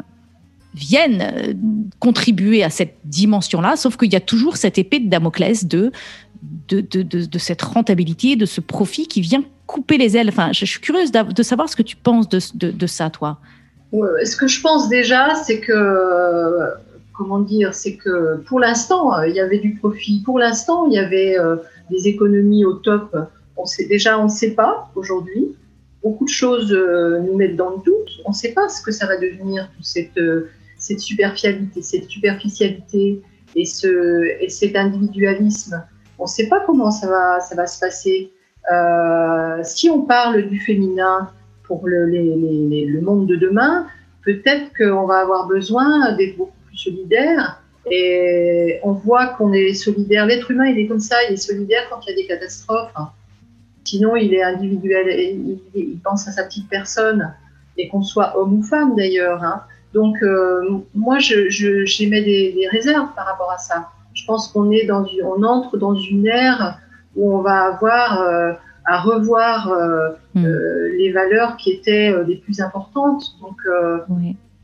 viennent 0.74 1.22
euh, 1.22 1.54
contribuer 2.00 2.64
à 2.64 2.70
cette 2.70 2.98
dimension-là, 3.06 3.76
sauf 3.76 3.98
qu'il 3.98 4.12
y 4.12 4.16
a 4.16 4.22
toujours 4.22 4.58
cette 4.58 4.78
épée 4.78 5.00
de 5.00 5.10
Damoclès 5.10 5.66
de 5.66 5.92
de, 6.68 6.82
de, 6.82 7.04
de, 7.04 7.40
cette 7.40 7.62
rentabilité, 7.62 8.36
de 8.36 8.46
ce 8.46 8.62
profit 8.62 9.08
qui 9.08 9.22
vient 9.22 9.44
couper 9.68 9.98
les 9.98 10.18
ailes. 10.18 10.30
Enfin, 10.30 10.52
je, 10.54 10.66
suis 10.66 10.80
curieuse 10.80 11.12
de 11.12 11.44
savoir 11.44 11.70
ce 11.70 11.76
que 11.76 11.84
tu 11.84 11.96
penses 11.96 12.28
de, 12.30 12.88
ça, 12.88 13.10
toi. 13.10 13.40
Ce 13.92 14.36
que 14.36 14.48
je 14.48 14.62
pense 14.62 14.90
déjà, 14.90 15.36
c'est 15.36 15.60
que, 15.60 16.60
comment 17.14 17.40
dire, 17.40 17.74
c'est 17.74 17.96
que 17.96 18.38
pour 18.46 18.60
l'instant, 18.60 19.22
il 19.24 19.36
y 19.36 19.40
avait 19.40 19.60
du 19.60 19.76
profit. 19.76 20.22
Pour 20.24 20.40
l'instant, 20.40 20.88
il 20.88 20.94
y 20.94 21.00
avait 21.00 21.38
euh, 21.38 21.58
des 21.90 22.08
économies 22.08 22.66
au 22.66 22.74
top. 22.74 23.16
On 23.56 23.66
sait 23.66 23.86
déjà, 23.86 24.20
on 24.20 24.26
ne 24.26 24.30
sait 24.30 24.52
pas 24.52 24.90
aujourd'hui. 24.96 25.56
Beaucoup 26.02 26.26
de 26.26 26.30
choses 26.30 26.74
euh, 26.74 27.20
nous 27.20 27.38
mettent 27.38 27.56
dans 27.56 27.70
le 27.70 27.78
doute. 27.78 28.22
On 28.26 28.32
ne 28.32 28.36
sait 28.36 28.52
pas 28.52 28.68
ce 28.68 28.82
que 28.82 28.92
ça 28.92 29.06
va 29.06 29.18
devenir, 29.18 29.70
toute 29.76 29.86
cette, 29.86 30.18
euh, 30.18 30.50
cette 30.78 31.00
superficialité, 31.00 31.82
cette 31.82 32.10
superficialité 32.10 33.22
et, 33.56 33.66
ce, 33.66 34.42
et 34.42 34.50
cet 34.50 34.76
individualisme 34.76 35.82
on 36.24 36.26
ne 36.26 36.30
sait 36.30 36.48
pas 36.48 36.62
comment 36.66 36.90
ça 36.90 37.08
va, 37.08 37.42
ça 37.42 37.54
va 37.54 37.68
se 37.68 37.78
passer. 37.82 38.32
Euh, 38.72 39.60
si 39.64 39.90
on 39.90 40.04
parle 40.04 40.44
du 40.44 40.58
féminin 40.58 41.30
pour 41.64 41.86
le, 41.86 43.02
monde 43.02 43.28
de 43.28 43.36
demain, 43.36 43.88
peut-être 44.24 44.72
qu'on 44.78 45.06
va 45.06 45.20
avoir 45.20 45.48
besoin 45.48 46.14
d'être 46.16 46.38
beaucoup 46.38 46.56
plus 46.68 46.78
solidaire. 46.78 47.62
Et 47.92 48.80
on 48.84 48.94
voit 48.94 49.34
qu'on 49.34 49.52
est 49.52 49.74
solidaire. 49.74 50.26
L'être 50.26 50.50
humain, 50.50 50.68
il 50.68 50.80
est 50.80 50.88
comme 50.88 51.02
ça, 51.02 51.18
il 51.28 51.34
est 51.34 51.38
solidaire 51.38 51.82
quand 51.90 52.00
il 52.06 52.12
y 52.12 52.14
a 52.14 52.16
des 52.16 52.26
catastrophes. 52.26 52.94
Sinon, 53.84 54.16
il 54.16 54.34
est 54.34 54.44
individuel, 54.44 55.60
il, 55.76 56.00
pense 56.02 56.26
à 56.30 56.32
sa 56.32 56.46
petite 56.46 56.70
personne, 56.70 57.34
et 57.78 57.90
qu'on 57.90 58.02
soit 58.02 58.40
homme 58.40 58.60
ou 58.60 58.64
femme 58.64 58.96
d'ailleurs. 58.96 59.44
Hein. 59.44 59.64
Donc, 59.94 60.24
euh, 60.24 60.80
moi, 60.96 61.20
j'émets 61.20 61.50
je, 61.50 62.24
des 62.24 62.68
réserves 62.72 63.10
par 63.14 63.26
rapport 63.26 63.52
à 63.52 63.58
ça 63.58 63.90
je 64.14 64.26
pense 64.26 64.48
qu'on 64.50 64.72
est 64.72 64.86
dans 64.86 65.06
on 65.24 65.44
entre 65.44 65.78
dans 65.78 65.96
une 65.96 66.28
ère 66.28 66.80
où 67.16 67.36
on 67.36 67.42
va 67.42 67.66
avoir 67.66 68.22
euh, 68.22 68.54
à 68.86 69.00
revoir 69.00 69.70
euh, 69.70 70.10
hmm. 70.36 70.46
euh, 70.46 70.90
les 70.98 71.12
valeurs 71.12 71.58
qui 71.58 71.72
étaient 71.72 72.14
les 72.28 72.36
plus 72.36 72.60
importantes. 72.60 73.24
Donc, 73.42 73.58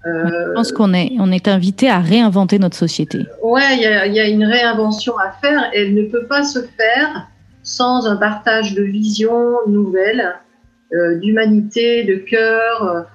je 0.05 0.53
pense 0.53 0.71
qu'on 0.71 0.93
est, 0.93 1.11
on 1.19 1.31
est 1.31 1.47
invité 1.47 1.89
à 1.89 1.99
réinventer 1.99 2.59
notre 2.59 2.77
société. 2.77 3.25
Ouais, 3.43 3.61
il 3.73 3.79
y, 3.79 4.15
y, 4.15 4.19
a 4.19 4.27
une 4.27 4.45
réinvention 4.45 5.17
à 5.17 5.31
faire. 5.31 5.69
Et 5.73 5.81
elle 5.81 5.93
ne 5.93 6.03
peut 6.03 6.25
pas 6.25 6.43
se 6.43 6.59
faire 6.59 7.27
sans 7.63 8.07
un 8.07 8.15
partage 8.15 8.73
de 8.73 8.83
visions 8.83 9.57
nouvelles, 9.67 10.35
d'humanité, 11.21 12.03
de 12.03 12.15
cœur. 12.15 13.05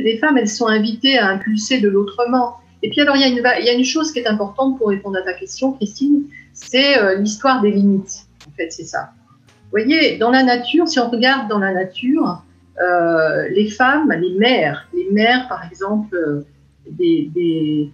les 0.00 0.18
femmes, 0.18 0.36
elles 0.36 0.48
sont 0.48 0.66
invitées 0.66 1.18
à 1.18 1.28
impulser 1.28 1.80
de 1.80 1.88
l'autrement. 1.88 2.56
Et 2.82 2.90
puis 2.90 3.00
alors, 3.00 3.16
il 3.16 3.22
y, 3.22 3.68
a 3.68 3.72
une, 3.72 3.84
chose 3.84 4.12
qui 4.12 4.20
est 4.20 4.26
importante 4.26 4.78
pour 4.78 4.88
répondre 4.88 5.18
à 5.18 5.22
ta 5.22 5.32
question, 5.32 5.72
Christine, 5.72 6.24
c'est 6.54 6.98
euh, 6.98 7.16
l'histoire 7.16 7.60
des 7.60 7.72
limites. 7.72 8.26
En 8.46 8.52
fait, 8.52 8.70
c'est 8.70 8.84
ça. 8.84 9.10
Vous 9.48 9.70
voyez, 9.70 10.16
dans 10.16 10.30
la 10.30 10.44
nature, 10.44 10.86
si 10.88 11.00
on 11.00 11.10
regarde 11.10 11.48
dans 11.48 11.58
la 11.58 11.72
nature, 11.72 12.42
euh, 12.80 13.48
les 13.48 13.68
femmes, 13.68 14.12
les 14.12 14.38
mères, 14.38 14.88
les 14.94 15.08
mères, 15.10 15.48
par 15.48 15.66
exemple, 15.66 16.14
euh, 16.14 16.46
des, 16.90 17.92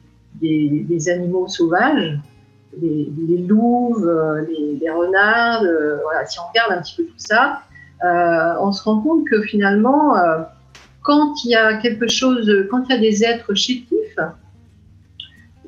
animaux 1.09 1.49
sauvages, 1.49 2.19
les, 2.81 3.09
louves, 3.39 4.47
les, 4.49 4.77
les, 4.81 4.91
renards, 4.91 5.65
voilà, 6.03 6.27
si 6.27 6.39
on 6.39 6.49
regarde 6.49 6.73
un 6.73 6.83
petit 6.83 6.97
peu 6.97 7.05
tout 7.05 7.15
ça, 7.17 7.63
on 8.61 8.71
se 8.73 8.83
rend 8.83 9.01
compte 9.01 9.27
que 9.27 9.41
finalement, 9.43 10.15
quand 11.03 11.45
il 11.45 11.51
y 11.51 11.55
a 11.55 11.79
quelque 11.79 12.09
chose, 12.09 12.67
quand 12.71 12.85
il 12.89 12.95
y 12.95 12.99
a 12.99 13.01
des 13.01 13.25
êtres 13.25 13.55
chétifs, 13.55 14.19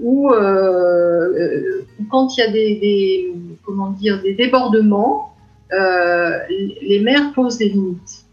ou 0.00 0.30
euh, 0.30 0.38
euh, 0.38 1.86
quand 2.10 2.36
il 2.36 2.40
y 2.40 2.42
a 2.42 2.50
des, 2.50 3.34
comment 3.64 3.90
dire, 3.90 4.20
des 4.22 4.34
débordements, 4.34 5.34
euh, 5.72 6.38
les 6.48 7.00
maires 7.00 7.32
posent 7.34 7.58
des 7.58 7.68
limites. 7.70 8.24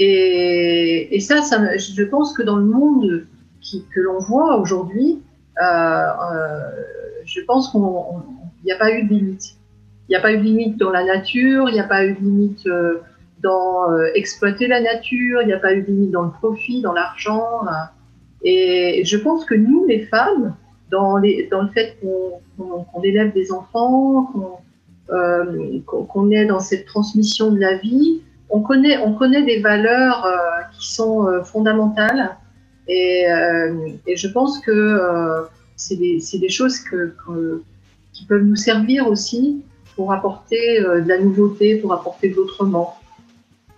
Et, 0.00 1.18
ça, 1.20 1.42
je 1.76 2.04
pense 2.04 2.32
que 2.32 2.42
dans 2.42 2.56
le 2.56 2.64
monde 2.64 3.26
que 3.94 4.00
l'on 4.00 4.18
voit 4.18 4.56
aujourd'hui, 4.56 5.20
je 5.58 7.40
pense 7.46 7.70
qu'il 7.70 7.80
n'y 8.64 8.72
a 8.72 8.76
pas 8.76 8.92
eu 8.92 9.04
de 9.04 9.08
limite. 9.08 9.56
Il 10.08 10.12
n'y 10.12 10.16
a 10.16 10.20
pas 10.20 10.32
eu 10.32 10.38
de 10.38 10.42
limite 10.42 10.78
dans 10.78 10.90
la 10.90 11.04
nature, 11.04 11.68
il 11.68 11.74
n'y 11.74 11.80
a 11.80 11.84
pas 11.84 12.06
eu 12.06 12.14
de 12.14 12.20
limite 12.20 12.66
dans 13.42 13.92
exploiter 14.14 14.68
la 14.68 14.80
nature, 14.80 15.42
il 15.42 15.46
n'y 15.46 15.52
a 15.52 15.58
pas 15.58 15.74
eu 15.74 15.82
de 15.82 15.88
limite 15.88 16.12
dans 16.12 16.22
le 16.22 16.30
profit, 16.30 16.80
dans 16.80 16.92
l'argent. 16.92 17.64
Et 18.42 19.02
je 19.04 19.16
pense 19.16 19.44
que 19.44 19.54
nous, 19.54 19.86
les 19.86 20.06
femmes, 20.06 20.54
dans, 20.90 21.16
le 21.16 21.68
fait 21.74 21.96
qu'on 22.00 23.02
élève 23.02 23.32
des 23.32 23.52
enfants, 23.52 24.32
qu'on 24.32 25.12
euh, 25.14 26.30
est 26.30 26.46
dans 26.46 26.60
cette 26.60 26.86
transmission 26.86 27.50
de 27.50 27.58
la 27.58 27.76
vie, 27.76 28.22
on 28.50 28.60
connaît, 28.60 28.98
on 28.98 29.14
connaît 29.14 29.44
des 29.44 29.60
valeurs 29.60 30.24
euh, 30.24 30.38
qui 30.78 30.92
sont 30.92 31.26
euh, 31.26 31.42
fondamentales. 31.42 32.36
Et, 32.86 33.30
euh, 33.30 33.90
et, 34.06 34.16
je 34.16 34.28
pense 34.28 34.60
que 34.60 34.98
c'est 35.76 35.96
des, 35.96 36.48
choses 36.48 36.78
qui 36.78 38.24
peuvent 38.26 38.44
nous 38.44 38.56
servir 38.56 39.06
aussi 39.08 39.62
pour 39.94 40.10
apporter 40.12 40.80
de 40.80 41.06
la 41.06 41.18
nouveauté, 41.18 41.76
pour 41.76 41.92
apporter 41.92 42.30
de 42.30 42.36
l'autrement. 42.36 42.96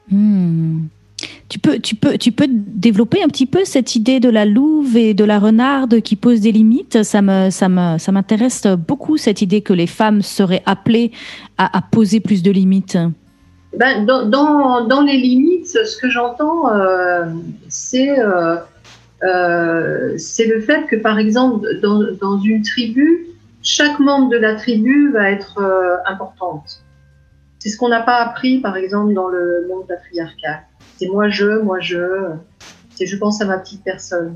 Mmh. 0.09 0.83
Tu 1.51 1.59
peux, 1.59 1.81
tu, 1.81 1.97
peux, 1.97 2.17
tu 2.17 2.31
peux 2.31 2.47
développer 2.49 3.25
un 3.25 3.27
petit 3.27 3.45
peu 3.45 3.65
cette 3.65 3.97
idée 3.97 4.21
de 4.21 4.29
la 4.31 4.45
louve 4.45 4.97
et 4.97 5.15
de 5.15 5.25
la 5.25 5.41
renarde 5.41 6.01
qui 6.01 6.15
pose 6.15 6.41
des 6.41 6.53
limites 6.53 7.03
Ça 7.03 7.23
me, 7.23 7.51
ça 7.51 7.69
me, 7.69 7.99
ça 7.99 8.13
m'intéresse 8.13 8.69
beaucoup 8.69 9.17
cette 9.17 9.43
idée 9.43 9.61
que 9.61 9.73
les 9.73 9.89
femmes 9.89 10.23
seraient 10.23 10.63
appelées 10.65 11.11
à, 11.59 11.83
poser 11.91 12.21
plus 12.21 12.45
de 12.45 12.53
limites. 12.53 12.97
Ben, 13.77 14.07
dans, 14.07 14.87
dans, 14.87 15.01
les 15.03 15.17
limites, 15.17 15.67
ce 15.67 15.97
que 16.01 16.09
j'entends, 16.09 16.73
euh, 16.73 17.25
c'est 17.69 18.17
euh, 18.21 18.57
c'est 20.17 20.47
le 20.47 20.61
fait 20.61 20.87
que, 20.87 20.97
par 20.97 21.19
exemple, 21.19 21.67
dans, 21.83 22.01
dans, 22.21 22.39
une 22.39 22.63
tribu, 22.63 23.27
chaque 23.61 23.99
membre 23.99 24.31
de 24.31 24.37
la 24.37 24.55
tribu 24.55 25.11
va 25.11 25.33
être 25.33 25.61
importante. 26.07 26.85
C'est 27.59 27.71
ce 27.71 27.77
qu'on 27.77 27.89
n'a 27.89 28.03
pas 28.03 28.19
appris, 28.19 28.61
par 28.61 28.77
exemple, 28.77 29.15
dans 29.15 29.29
le 29.29 29.67
monde 29.69 29.89
patriarcal. 29.89 30.61
C'est 31.01 31.09
moi 31.09 31.31
je, 31.31 31.63
moi 31.63 31.81
je. 31.81 31.97
C'est 32.95 33.07
je 33.07 33.17
pense 33.17 33.41
à 33.41 33.47
ma 33.47 33.57
petite 33.57 33.83
personne. 33.83 34.35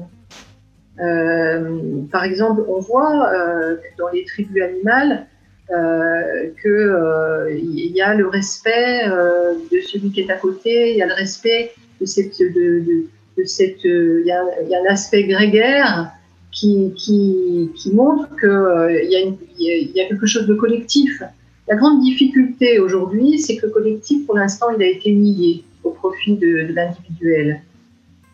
Euh, 0.99 2.01
par 2.11 2.25
exemple, 2.25 2.65
on 2.69 2.81
voit 2.81 3.31
euh, 3.35 3.77
dans 3.99 4.09
les 4.09 4.25
tribus 4.25 4.63
animales 4.63 5.27
euh, 5.71 6.49
qu'il 6.63 7.93
y 7.95 8.01
a 8.01 8.15
le 8.15 8.29
respect 8.29 9.05
de 9.07 9.81
celui 9.81 10.11
qui 10.11 10.21
est 10.23 10.31
à 10.31 10.37
côté, 10.37 10.93
il 10.93 10.97
y 10.97 11.03
a 11.03 11.07
le 11.07 11.13
respect 11.13 11.73
de 12.01 12.07
cette, 12.07 12.39
de, 12.39 13.45
cette, 13.45 13.85
il 13.85 14.25
y, 14.25 14.33
a, 14.33 14.41
un 14.41 14.91
aspect 14.91 15.25
grégaire 15.25 16.13
qui, 16.51 16.95
montre 17.93 18.31
qu'il 18.41 19.11
y, 19.11 19.17
a 19.17 20.01
y 20.01 20.01
a 20.01 20.09
quelque 20.09 20.27
chose 20.27 20.47
de 20.47 20.55
collectif. 20.55 21.23
La 21.69 21.77
grande 21.77 22.01
difficulté 22.01 22.79
aujourd'hui, 22.79 23.39
c'est 23.39 23.57
que 23.57 23.67
le 23.67 23.73
collectif, 23.73 24.25
pour 24.25 24.37
l'instant, 24.37 24.69
il 24.75 24.83
a 24.83 24.89
été 24.89 25.13
nié 25.13 25.65
au 25.85 25.91
profit 25.91 26.35
de, 26.37 26.67
de 26.69 26.73
l'individuel. 26.73 27.61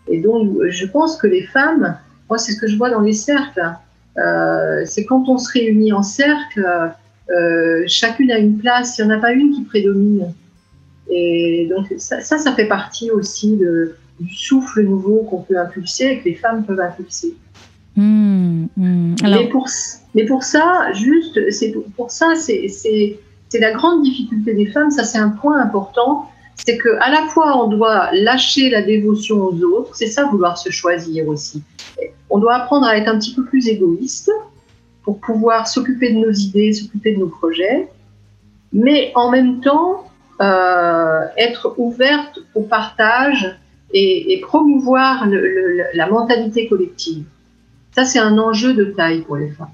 Et 0.08 0.20
donc, 0.20 0.50
je 0.68 0.86
pense 0.86 1.16
que 1.16 1.26
les 1.26 1.42
femmes, 1.42 1.96
moi, 2.28 2.38
c'est 2.38 2.52
ce 2.52 2.60
que 2.60 2.66
je 2.66 2.76
vois 2.76 2.90
dans 2.90 3.00
les 3.00 3.12
cercles, 3.12 3.62
euh, 4.18 4.82
c'est 4.84 5.04
quand 5.04 5.28
on 5.28 5.38
se 5.38 5.52
réunit 5.52 5.92
en 5.92 6.02
cercle, 6.02 6.66
euh, 7.30 7.84
chacune 7.86 8.30
a 8.30 8.38
une 8.38 8.58
place, 8.58 8.98
il 8.98 9.04
n'y 9.04 9.12
en 9.12 9.16
a 9.16 9.20
pas 9.20 9.32
une 9.32 9.52
qui 9.52 9.62
prédomine. 9.62 10.32
Et 11.10 11.68
donc, 11.70 11.86
ça, 11.98 12.20
ça, 12.20 12.38
ça 12.38 12.52
fait 12.52 12.66
partie 12.66 13.10
aussi 13.10 13.56
de, 13.56 13.96
du 14.18 14.34
souffle 14.34 14.82
nouveau 14.82 15.22
qu'on 15.28 15.42
peut 15.42 15.58
impulser 15.58 16.06
et 16.06 16.18
que 16.20 16.24
les 16.28 16.34
femmes 16.34 16.64
peuvent 16.64 16.80
impulser. 16.80 17.34
Mmh, 17.96 18.66
mmh. 18.76 19.14
Alors... 19.24 19.42
Mais, 19.42 19.48
pour, 19.48 19.68
mais 20.14 20.24
pour 20.26 20.44
ça, 20.44 20.92
juste, 20.92 21.50
c'est 21.50 21.72
pour, 21.72 21.84
pour 21.96 22.10
ça, 22.10 22.34
c'est 22.36 23.18
la 23.54 23.72
grande 23.72 24.04
difficulté 24.04 24.54
des 24.54 24.66
femmes, 24.66 24.90
ça 24.92 25.02
c'est 25.02 25.18
un 25.18 25.30
point 25.30 25.60
important, 25.60 26.29
c'est 26.56 26.76
que 26.76 26.90
à 27.00 27.10
la 27.10 27.26
fois 27.28 27.62
on 27.62 27.68
doit 27.68 28.10
lâcher 28.12 28.70
la 28.70 28.82
dévotion 28.82 29.36
aux 29.36 29.62
autres, 29.62 29.94
c'est 29.94 30.06
ça 30.06 30.24
vouloir 30.26 30.58
se 30.58 30.70
choisir 30.70 31.26
aussi. 31.28 31.62
On 32.28 32.38
doit 32.38 32.54
apprendre 32.54 32.86
à 32.86 32.96
être 32.96 33.08
un 33.08 33.18
petit 33.18 33.34
peu 33.34 33.44
plus 33.44 33.68
égoïste 33.68 34.30
pour 35.02 35.18
pouvoir 35.20 35.66
s'occuper 35.66 36.12
de 36.12 36.18
nos 36.18 36.32
idées, 36.32 36.72
s'occuper 36.72 37.14
de 37.14 37.20
nos 37.20 37.28
projets, 37.28 37.88
mais 38.72 39.12
en 39.14 39.30
même 39.30 39.60
temps 39.60 40.10
euh, 40.40 41.26
être 41.36 41.74
ouverte 41.76 42.38
au 42.54 42.62
partage 42.62 43.58
et, 43.92 44.40
promouvoir 44.42 45.26
la 45.94 46.06
mentalité 46.06 46.68
collective. 46.68 47.24
Ça, 47.92 48.04
c'est 48.04 48.20
un 48.20 48.38
enjeu 48.38 48.72
de 48.72 48.84
taille 48.84 49.22
pour 49.22 49.36
les 49.36 49.50
femmes. 49.50 49.68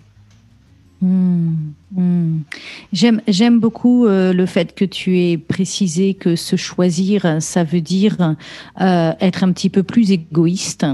Mmh, 1.02 1.52
mmh. 1.94 2.38
J'aime, 2.92 3.60
beaucoup 3.60 4.06
euh, 4.06 4.32
le 4.32 4.46
fait 4.46 4.74
que 4.74 4.86
tu 4.86 5.20
aies 5.20 5.36
précisé 5.36 6.14
que 6.14 6.36
se 6.36 6.56
choisir, 6.56 7.36
ça 7.40 7.64
veut 7.64 7.82
dire 7.82 8.34
euh, 8.80 9.12
être 9.20 9.44
un 9.44 9.52
petit 9.52 9.68
peu 9.68 9.82
plus 9.82 10.10
égoïste. 10.10 10.86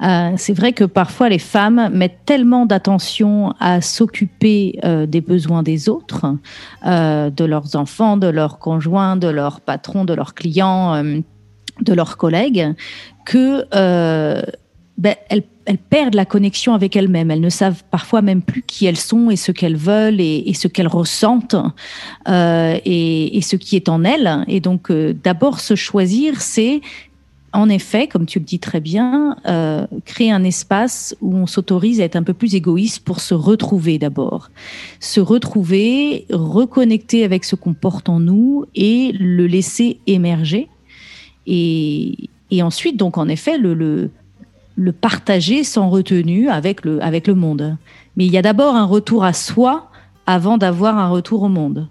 Euh, 0.00 0.32
c'est 0.36 0.52
vrai 0.52 0.72
que 0.72 0.84
parfois 0.84 1.28
les 1.28 1.40
femmes 1.40 1.90
mettent 1.92 2.24
tellement 2.24 2.66
d'attention 2.66 3.52
à 3.58 3.80
s'occuper 3.80 4.78
des 5.08 5.20
besoins 5.20 5.62
des 5.62 5.88
autres, 5.88 6.36
de 6.84 7.44
leurs 7.44 7.76
enfants, 7.76 8.16
de 8.16 8.28
leurs 8.28 8.58
conjoints, 8.58 9.16
de 9.16 9.28
leurs 9.28 9.60
patrons, 9.60 10.04
de 10.04 10.14
leurs 10.14 10.34
clients, 10.34 11.02
de 11.02 11.94
leurs 11.94 12.16
collègues, 12.16 12.74
que 13.24 13.64
ben, 14.98 15.14
elles, 15.28 15.42
perdent 15.90 16.14
la 16.14 16.24
connexion 16.24 16.74
avec 16.74 16.96
elles-mêmes. 16.96 17.30
Elles 17.30 17.40
ne 17.40 17.48
savent 17.48 17.82
parfois 17.90 18.20
même 18.20 18.42
plus 18.42 18.62
qui 18.62 18.86
elles 18.86 18.98
sont 18.98 19.30
et 19.30 19.36
ce 19.36 19.52
qu'elles 19.52 19.76
veulent 19.76 20.20
et, 20.20 20.42
et, 20.46 20.54
ce 20.54 20.66
qu'elles 20.66 20.88
ressentent 20.88 21.56
euh, 22.28 22.78
et, 22.84 23.36
et, 23.36 23.40
ce 23.42 23.56
qui 23.56 23.76
est 23.76 23.88
en 23.88 24.02
elles. 24.02 24.44
Et 24.48 24.60
donc, 24.60 24.90
euh, 24.90 25.14
d'abord, 25.22 25.60
se 25.60 25.76
choisir, 25.76 26.40
c'est 26.40 26.80
en 27.52 27.68
effet, 27.68 28.08
comme 28.08 28.26
tu 28.26 28.38
le 28.38 28.44
dis 28.44 28.58
très 28.58 28.80
bien, 28.80 29.36
euh, 29.46 29.86
créer 30.04 30.32
un 30.32 30.42
espace 30.42 31.14
où 31.20 31.36
on 31.36 31.46
s'autorise 31.46 32.00
à 32.00 32.04
être 32.04 32.16
un 32.16 32.22
peu 32.22 32.32
plus 32.32 32.54
égoïste 32.54 33.04
pour 33.04 33.20
se 33.20 33.34
retrouver 33.34 33.98
d'abord. 33.98 34.50
Se 35.00 35.20
retrouver, 35.20 36.26
reconnecter 36.30 37.24
avec 37.24 37.44
ce 37.44 37.54
qu'on 37.54 37.74
porte 37.74 38.08
en 38.08 38.20
nous 38.20 38.64
et 38.74 39.12
le 39.12 39.46
laisser 39.46 40.00
émerger. 40.06 40.68
Et, 41.46 42.30
et 42.50 42.62
ensuite, 42.62 42.96
donc, 42.96 43.18
en 43.18 43.28
effet, 43.28 43.58
le, 43.58 43.74
le 43.74 44.10
le 44.76 44.92
partager 44.92 45.64
sans 45.64 45.88
retenue 45.88 46.48
avec 46.48 46.84
le, 46.84 47.02
avec 47.02 47.26
le 47.26 47.34
monde. 47.34 47.76
Mais 48.16 48.26
il 48.26 48.32
y 48.32 48.38
a 48.38 48.42
d'abord 48.42 48.74
un 48.74 48.84
retour 48.84 49.24
à 49.24 49.32
soi 49.32 49.90
avant 50.26 50.58
d'avoir 50.58 50.98
un 50.98 51.08
retour 51.08 51.42
au 51.42 51.48
monde. 51.48 51.88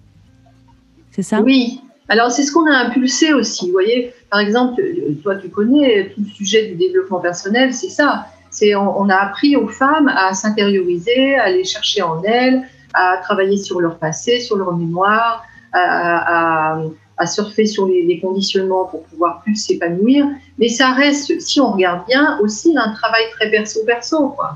C'est 1.11 1.23
ça? 1.23 1.41
Oui. 1.41 1.81
Alors, 2.09 2.31
c'est 2.31 2.43
ce 2.43 2.51
qu'on 2.51 2.65
a 2.65 2.75
impulsé 2.75 3.33
aussi. 3.33 3.67
Vous 3.67 3.71
voyez, 3.71 4.13
par 4.29 4.39
exemple, 4.39 4.81
toi, 5.23 5.35
tu 5.35 5.49
connais 5.49 6.11
tout 6.13 6.21
le 6.21 6.27
sujet 6.27 6.67
du 6.67 6.75
développement 6.75 7.19
personnel, 7.19 7.73
c'est 7.73 7.89
ça. 7.89 8.27
C'est 8.49 8.75
on, 8.75 9.07
a 9.07 9.15
appris 9.15 9.55
aux 9.55 9.69
femmes 9.69 10.09
à 10.09 10.33
s'intérioriser, 10.33 11.35
à 11.35 11.43
aller 11.43 11.63
chercher 11.63 12.01
en 12.01 12.21
elles, 12.23 12.63
à 12.93 13.17
travailler 13.23 13.55
sur 13.55 13.79
leur 13.79 13.97
passé, 13.97 14.41
sur 14.41 14.57
leur 14.57 14.75
mémoire, 14.75 15.45
à, 15.71 16.81
à 17.21 17.27
surfer 17.27 17.65
sur 17.65 17.85
les, 17.87 18.01
les, 18.09 18.19
conditionnements 18.19 18.85
pour 18.91 19.03
pouvoir 19.03 19.41
plus 19.43 19.55
s'épanouir. 19.55 20.25
Mais 20.57 20.69
ça 20.69 20.91
reste, 20.91 21.39
si 21.39 21.57
on 21.61 21.71
regarde 21.71 22.01
bien, 22.07 22.39
aussi 22.43 22.69
un 22.75 22.91
travail 22.99 23.25
très 23.35 23.49
perso-perso, 23.51 24.29
quoi. 24.29 24.49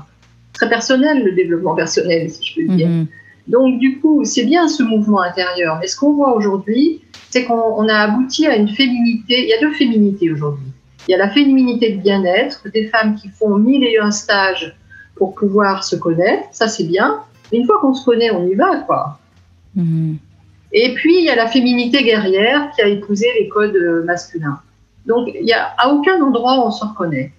Très 0.52 0.68
personnel, 0.68 1.16
le 1.24 1.32
développement 1.40 1.76
personnel, 1.82 2.22
si 2.30 2.40
je 2.46 2.52
peux 2.56 2.68
dire. 2.76 2.88
-hmm. 2.88 3.06
Donc, 3.54 3.78
du 3.78 3.90
coup, 4.00 4.16
c'est 4.32 4.46
bien 4.52 4.64
ce 4.76 4.82
mouvement 4.82 5.22
intérieur. 5.30 5.72
Mais 5.80 5.88
ce 5.92 5.96
qu'on 5.98 6.14
voit 6.20 6.32
aujourd'hui, 6.38 6.86
c'est 7.30 7.44
qu'on 7.48 7.86
a 7.96 7.98
abouti 8.06 8.42
à 8.46 8.56
une 8.56 8.70
féminité. 8.80 9.34
Il 9.44 9.48
y 9.52 9.56
a 9.58 9.60
deux 9.66 9.74
féminités 9.82 10.28
aujourd'hui. 10.34 10.70
Il 11.06 11.12
y 11.12 11.14
a 11.18 11.20
la 11.26 11.30
féminité 11.30 11.86
de 11.94 11.98
bien-être, 12.08 12.58
des 12.78 12.86
femmes 12.92 13.12
qui 13.18 13.28
font 13.38 13.52
mille 13.66 13.84
et 13.84 13.98
un 13.98 14.14
stages 14.22 14.66
pour 15.16 15.30
pouvoir 15.40 15.74
se 15.90 15.96
connaître. 16.04 16.44
Ça, 16.60 16.66
c'est 16.74 16.88
bien. 16.96 17.08
Mais 17.46 17.58
une 17.58 17.66
fois 17.68 17.78
qu'on 17.80 17.94
se 18.00 18.04
connaît, 18.04 18.30
on 18.38 18.44
y 18.52 18.54
va, 18.54 18.70
quoi. 18.88 19.02
Mm 19.76 19.84
-hmm. 19.84 20.25
Et 20.78 20.92
puis, 20.92 21.16
il 21.20 21.24
y 21.24 21.30
a 21.30 21.34
la 21.34 21.46
féminité 21.46 22.04
guerrière 22.04 22.70
qui 22.74 22.82
a 22.82 22.86
épousé 22.86 23.26
les 23.40 23.48
codes 23.48 24.04
masculins. 24.04 24.60
Donc, 25.06 25.28
il 25.34 25.46
y 25.46 25.54
a, 25.54 25.74
à 25.78 25.88
aucun 25.88 26.20
endroit 26.20 26.66
on 26.66 26.70
se 26.70 26.84
reconnaît. 26.84 27.32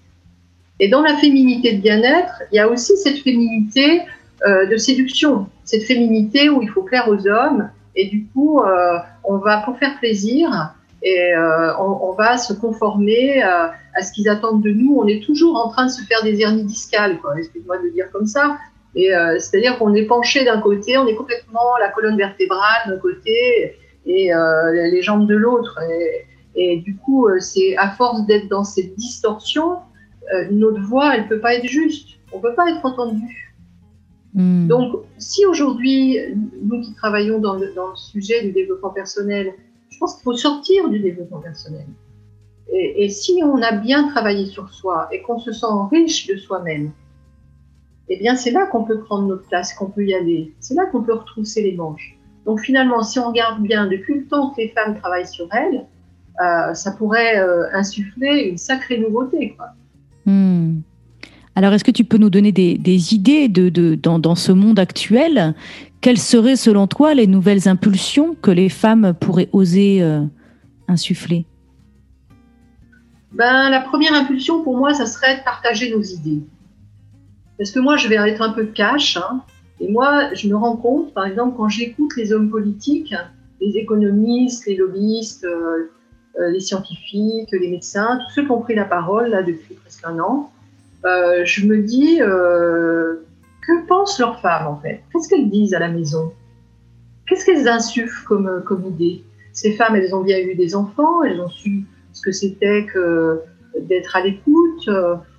Et 0.79 0.89
dans 0.89 1.03
la 1.03 1.15
féminité 1.17 1.73
de 1.73 1.81
bien-être, 1.81 2.41
il 2.51 2.55
y 2.55 2.59
a 2.59 2.67
aussi 2.67 2.97
cette 2.97 3.19
féminité 3.19 4.01
euh, 4.47 4.65
de 4.65 4.77
séduction, 4.77 5.47
cette 5.65 5.83
féminité 5.83 6.49
où 6.49 6.63
il 6.63 6.69
faut 6.69 6.81
plaire 6.81 7.07
aux 7.09 7.27
hommes. 7.27 7.69
Et 7.95 8.07
du 8.07 8.25
coup, 8.25 8.59
euh, 8.59 8.97
on 9.23 9.37
va, 9.37 9.61
pour 9.61 9.77
faire 9.77 9.99
plaisir, 9.99 10.73
et 11.03 11.35
euh, 11.35 11.77
on, 11.77 12.09
on, 12.09 12.13
va 12.13 12.39
se 12.39 12.53
conformer 12.53 13.43
à 13.43 14.01
ce 14.01 14.11
qu'ils 14.13 14.29
attendent 14.29 14.63
de 14.63 14.71
nous. 14.71 14.97
On 14.97 15.05
est 15.05 15.23
toujours 15.23 15.57
en 15.63 15.69
train 15.69 15.85
de 15.85 15.91
se 15.91 16.03
faire 16.03 16.23
des 16.23 16.41
hernies 16.41 16.63
discales, 16.63 17.19
excuse-moi 17.37 17.77
de 17.77 17.83
le 17.83 17.91
dire 17.91 18.11
comme 18.11 18.25
ça, 18.25 18.57
et 18.95 19.13
euh, 19.13 19.37
c'est-à-dire 19.39 19.77
qu'on 19.77 19.93
est 19.93 20.05
penché 20.05 20.43
d'un 20.43 20.59
côté, 20.59 20.97
on 20.97 21.07
est 21.07 21.15
complètement 21.15 21.77
la 21.79 21.89
colonne 21.89 22.17
vertébrale 22.17 22.87
d'un 22.87 22.97
côté 22.97 23.75
et 24.05 24.33
euh, 24.33 24.71
les 24.89 25.01
jambes 25.01 25.27
de 25.27 25.35
l'autre. 25.35 25.79
Et, 25.89 26.25
et, 26.55 26.77
du 26.77 26.95
coup, 26.95 27.27
euh, 27.27 27.39
c'est 27.39 27.77
à 27.77 27.89
force 27.91 28.25
d'être 28.25 28.47
dans 28.47 28.63
cette 28.63 28.95
distorsion, 28.95 29.77
notre 30.51 30.81
voix, 30.81 31.15
elle 31.15 31.29
peut 31.29 31.39
pas 31.39 31.53
être 31.53 31.67
juste. 31.67 32.09
On 32.33 32.39
peut 32.39 32.53
pas 32.53 32.69
être 32.69 32.83
entendu. 32.83 33.55
Mmh. 34.33 34.67
Donc, 34.67 35.03
si 35.17 35.45
aujourd'hui, 35.45 36.17
nous 36.61 36.81
qui 36.81 36.93
travaillons 36.95 37.39
dans 37.39 37.55
le, 37.55 37.71
dans 37.73 37.91
le, 37.91 37.95
sujet 37.95 38.43
du 38.43 38.51
développement 38.51 38.89
personnel, 38.89 39.53
je 39.89 39.97
pense 39.97 40.15
qu'il 40.15 40.23
faut 40.23 40.35
sortir 40.35 40.89
du 40.89 40.99
développement 40.99 41.39
personnel. 41.39 41.85
Et, 42.73 43.05
et 43.05 43.09
si 43.09 43.41
on 43.41 43.61
a 43.61 43.71
bien 43.71 44.09
travaillé 44.09 44.47
sur 44.47 44.69
soi 44.69 45.07
et 45.13 45.21
qu'on 45.21 45.39
se 45.39 45.53
sent 45.53 45.65
riche 45.89 46.27
de 46.27 46.35
soi-même, 46.35 46.91
eh 48.09 48.17
bien 48.17 48.35
c'est 48.35 48.51
là 48.51 48.65
qu'on 48.67 48.83
peut 48.83 48.99
prendre 48.99 49.27
notre 49.27 49.47
place, 49.47 49.73
qu'on 49.73 49.89
peut 49.89 50.05
y 50.05 50.13
aller. 50.13 50.53
C'est 50.59 50.75
là 50.75 50.85
qu'on 50.85 51.03
peut 51.03 51.13
retrousser 51.13 51.61
les 51.61 51.75
manches. 51.75 52.17
Donc 52.45 52.61
finalement, 52.61 53.03
si 53.03 53.19
on 53.19 53.27
regarde 53.27 53.61
bien, 53.61 53.87
depuis 53.87 54.15
le 54.15 54.25
temps 54.25 54.51
que 54.51 54.61
les 54.61 54.69
femmes 54.69 54.97
travaillent 54.97 55.27
sur 55.27 55.47
elles, 55.53 55.85
euh, 56.41 56.73
ça 56.73 56.91
pourrait 56.91 57.39
euh, 57.39 57.65
insuffler 57.73 58.49
une 58.49 58.57
sacrée 58.57 58.99
nouveauté. 58.99 59.55
Quoi. 59.57 59.69
Hmm. 60.25 60.81
Alors, 61.55 61.73
est-ce 61.73 61.83
que 61.83 61.91
tu 61.91 62.03
peux 62.03 62.17
nous 62.17 62.29
donner 62.29 62.51
des, 62.51 62.77
des 62.77 63.15
idées 63.15 63.47
de, 63.47 63.69
de, 63.69 63.95
dans, 63.95 64.19
dans, 64.19 64.35
ce 64.35 64.51
monde 64.51 64.77
actuel? 64.77 65.55
Quelles 66.01 66.19
seraient, 66.19 66.55
selon 66.55 66.85
toi, 66.85 67.15
les 67.15 67.25
nouvelles 67.25 67.67
impulsions 67.67 68.35
que 68.35 68.51
les 68.51 68.69
femmes 68.69 69.15
pourraient 69.19 69.49
oser 69.53 70.03
euh, 70.03 70.21
insuffler? 70.87 71.47
Ben, 73.31 73.71
La 73.71 73.81
première 73.81 74.13
impulsion, 74.13 74.63
pour 74.63 74.77
moi, 74.77 74.93
ça 74.93 75.07
serait 75.07 75.39
de 75.39 75.43
partager 75.43 75.91
nos 75.91 76.03
idées. 76.03 76.43
Parce 77.57 77.71
que 77.71 77.79
moi, 77.79 77.97
je 77.97 78.07
vais 78.07 78.15
être 78.15 78.41
un 78.41 78.51
peu 78.51 78.65
cash. 78.65 79.17
Hein, 79.17 79.41
et 79.79 79.89
moi, 79.91 80.33
je 80.33 80.47
me 80.47 80.55
rends 80.55 80.77
compte, 80.77 81.13
par 81.13 81.25
exemple, 81.25 81.55
quand 81.57 81.69
j'écoute 81.69 82.11
les 82.17 82.33
hommes 82.33 82.49
politiques, 82.49 83.13
les 83.61 83.77
économistes, 83.77 84.65
les 84.65 84.75
lobbyistes, 84.75 85.43
euh, 85.43 85.89
euh, 86.39 86.51
les 86.51 86.59
scientifiques, 86.59 87.51
les 87.51 87.69
médecins, 87.69 88.19
tous 88.27 88.35
ceux 88.35 88.45
qui 88.45 88.51
ont 88.51 88.61
pris 88.61 88.75
la 88.75 88.85
parole 88.85 89.29
là 89.29 89.41
depuis 89.41 89.75
presque 89.75 90.03
un 90.05 90.19
an, 90.19 90.51
euh, 91.05 91.43
je 91.45 91.65
me 91.65 91.81
dis, 91.81 92.17
que 92.17 93.85
pensent 93.87 94.19
leurs 94.19 94.39
femmes 94.39 94.67
en 94.67 94.77
fait? 94.77 95.01
Qu'est-ce 95.11 95.27
qu'elles 95.27 95.49
disent 95.49 95.73
à 95.73 95.79
la 95.79 95.89
maison? 95.89 96.31
Qu'est-ce 97.27 97.45
qu'elles 97.45 97.67
insufflent 97.67 98.25
comme, 98.25 98.63
comme 98.65 98.85
idée? 98.85 99.23
Ces 99.51 99.73
femmes, 99.73 99.95
elles 99.95 100.15
ont 100.15 100.21
bien 100.21 100.39
eu 100.39 100.55
des 100.55 100.75
enfants, 100.75 101.23
elles 101.23 101.41
ont 101.41 101.49
su 101.49 101.85
ce 102.13 102.21
que 102.21 102.31
c'était 102.31 102.85
que 102.85 103.41
d'être 103.81 104.15
à 104.15 104.21
l'écoute, 104.21 104.89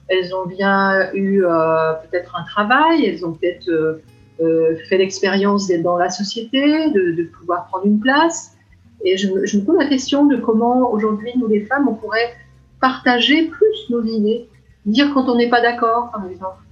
elles 0.08 0.34
ont 0.34 0.46
bien 0.46 1.12
eu 1.14 1.42
peut-être 1.42 2.36
un 2.36 2.44
travail, 2.44 3.04
elles 3.04 3.24
ont 3.24 3.32
peut-être 3.32 4.00
fait 4.88 4.98
l'expérience 4.98 5.66
d'être 5.68 5.82
dans 5.82 5.98
la 5.98 6.10
société, 6.10 6.90
de, 6.90 7.24
pouvoir 7.38 7.66
prendre 7.66 7.86
une 7.86 8.00
place. 8.00 8.56
Et 9.04 9.16
je 9.16 9.28
je 9.44 9.58
me 9.58 9.64
pose 9.64 9.76
la 9.78 9.86
question 9.86 10.26
de 10.26 10.36
comment 10.36 10.90
aujourd'hui, 10.92 11.30
nous 11.36 11.46
les 11.46 11.60
femmes, 11.60 11.88
on 11.88 11.94
pourrait 11.94 12.34
partager 12.80 13.46
plus 13.46 13.90
nos 13.90 14.02
idées, 14.02 14.48
dire 14.86 15.12
quand 15.12 15.28
on 15.28 15.36
n'est 15.36 15.48
pas 15.48 15.60
d'accord, 15.60 16.10
par 16.10 16.26
exemple. 16.26 16.62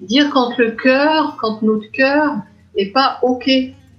Dire 0.00 0.30
quand 0.30 0.56
le 0.58 0.72
cœur, 0.72 1.36
quand 1.40 1.62
notre 1.62 1.90
cœur 1.90 2.36
n'est 2.76 2.90
pas 2.90 3.18
OK. 3.22 3.50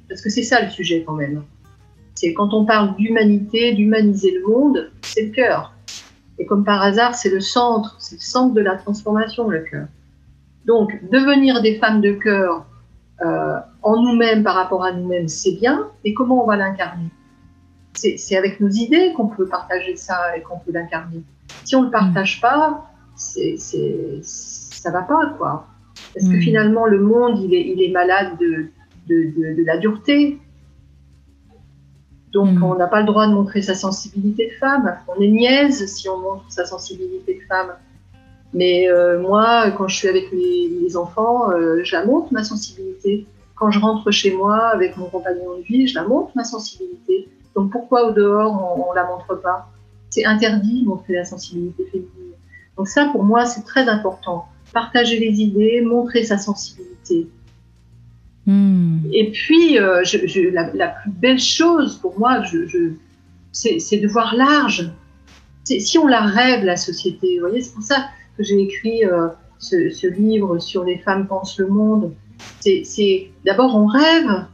Parce 0.08 0.22
que 0.22 0.30
c'est 0.30 0.44
ça 0.44 0.62
le 0.62 0.70
sujet 0.70 1.04
quand 1.06 1.14
même. 1.14 1.44
C'est 2.16 2.34
quand 2.34 2.54
on 2.54 2.66
parle 2.66 2.96
d'humanité, 2.96 3.74
d'humaniser 3.74 4.32
le 4.32 4.48
monde, 4.48 4.92
c'est 5.02 5.24
le 5.24 5.32
cœur. 5.32 5.75
Et 6.38 6.46
comme 6.46 6.64
par 6.64 6.82
hasard, 6.82 7.16
c'est 7.16 7.30
le 7.30 7.40
centre, 7.40 7.96
c'est 8.00 8.16
le 8.16 8.22
centre 8.22 8.54
de 8.54 8.62
la 8.62 8.76
transformation, 8.76 9.48
le 9.50 9.60
cœur. 9.60 9.88
Donc, 10.66 11.00
devenir 11.12 11.62
des 11.62 11.76
femmes 11.76 12.02
de 12.02 12.12
cœur 12.12 12.66
euh, 13.24 13.58
en 13.82 14.02
nous-mêmes 14.02 14.44
par 14.44 14.56
rapport 14.56 14.84
à 14.84 14.92
nous-mêmes, 14.92 15.28
c'est 15.28 15.54
bien, 15.54 15.90
mais 16.04 16.14
comment 16.14 16.44
on 16.44 16.48
va 16.48 16.58
l'incarner? 16.58 17.10
C'est 17.94 18.36
avec 18.36 18.60
nos 18.60 18.70
idées 18.70 19.14
qu'on 19.16 19.28
peut 19.28 19.48
partager 19.48 19.96
ça 19.96 20.36
et 20.36 20.42
qu'on 20.42 20.60
peut 20.60 20.74
l'incarner. 20.74 21.24
Si 21.64 21.78
on 21.78 21.82
ne 21.82 21.86
le 21.86 21.92
partage 21.92 22.42
pas, 22.42 22.92
c'est, 23.16 23.56
ça 24.22 24.92
va 24.92 25.04
pas, 25.04 25.34
quoi. 25.38 25.68
Parce 26.14 26.28
que 26.28 26.36
hmm. 26.36 26.42
finalement, 26.42 26.86
le 26.86 27.00
monde, 27.00 27.40
il 27.40 27.54
est, 27.54 27.68
il 27.70 27.82
est 27.82 27.92
malade 27.92 28.38
de, 28.38 28.68
de, 29.08 29.56
de, 29.56 29.64
la 29.64 29.78
dureté. 29.78 30.40
Donc, 32.36 32.60
hmm. 32.60 32.64
on 32.64 32.76
n'a 32.76 32.88
pas 32.88 33.00
le 33.00 33.06
droit 33.06 33.28
de 33.28 33.34
montrer 33.34 33.62
sa 33.62 33.76
sensibilité 33.76 34.48
de 34.48 34.60
femme. 34.60 34.98
On 35.08 35.22
est 35.22 35.30
niaise 35.30 35.86
si 35.88 36.10
on 36.10 36.18
montre 36.18 36.44
sa 36.50 36.66
sensibilité 36.66 37.36
de 37.36 37.48
femme. 37.48 37.72
Mais 38.54 38.90
euh, 38.90 39.22
moi, 39.22 39.72
quand 39.72 39.88
je 39.88 39.96
suis 39.96 40.10
avec 40.10 40.34
mes, 40.34 40.98
enfants, 40.98 41.50
euh, 41.52 41.80
je 41.86 41.96
la 41.96 42.06
montre, 42.06 42.34
ma 42.34 42.44
sensibilité. 42.44 43.26
Quand 43.56 43.72
je 43.72 43.80
rentre 43.80 44.12
chez 44.12 44.36
moi 44.36 44.66
avec 44.66 44.98
mon 44.98 45.06
compagnon 45.06 45.58
de 45.58 45.64
vie, 45.64 45.88
je 45.88 45.96
la 45.96 46.04
montre, 46.04 46.32
ma 46.36 46.44
sensibilité. 46.44 47.30
Donc 47.56 47.72
pourquoi 47.72 48.10
au 48.10 48.12
dehors, 48.12 48.84
on 48.86 48.92
ne 48.92 48.96
la 48.96 49.06
montre 49.06 49.36
pas? 49.36 49.70
C'est 50.10 50.26
interdit 50.26 50.84
de 50.84 50.88
montrer 50.90 51.14
la 51.14 51.24
sensibilité 51.24 51.86
féminine. 51.86 52.34
Donc 52.78 52.90
ça, 52.90 53.08
pour 53.14 53.24
moi, 53.24 53.46
c'est 53.46 53.64
très 53.64 53.88
important. 53.88 54.44
Partager 54.74 55.20
les 55.20 55.40
idées, 55.40 55.80
montrer 55.80 56.26
sa 56.26 56.38
sensibilité. 56.38 57.30
Hmm. 58.46 59.00
Et 59.12 59.32
puis, 59.32 59.80
euh, 59.80 60.04
la, 60.52 60.88
plus 60.88 61.12
belle 61.12 61.40
chose 61.40 61.96
pour 61.96 62.18
moi, 62.20 62.44
c'est 63.52 63.98
de 63.98 64.08
voir 64.08 64.36
large. 64.36 64.92
Si 65.64 65.98
on 65.98 66.06
la 66.06 66.22
rêve, 66.22 66.64
la 66.64 66.78
société, 66.78 67.40
vous 67.40 67.48
voyez, 67.48 67.62
c'est 67.62 67.74
pour 67.74 67.84
ça 67.84 68.10
que 68.38 68.44
j'ai 68.44 68.62
écrit 68.62 69.04
euh, 69.04 69.30
ce, 69.58 70.08
livre 70.08 70.60
sur 70.60 70.84
les 70.84 71.00
femmes 71.00 71.28
pensent 71.28 71.58
le 71.58 71.68
monde. 71.68 72.14
C'est 72.60 73.32
d'abord 73.46 73.76
on 73.76 73.88
rêve. 73.88 74.46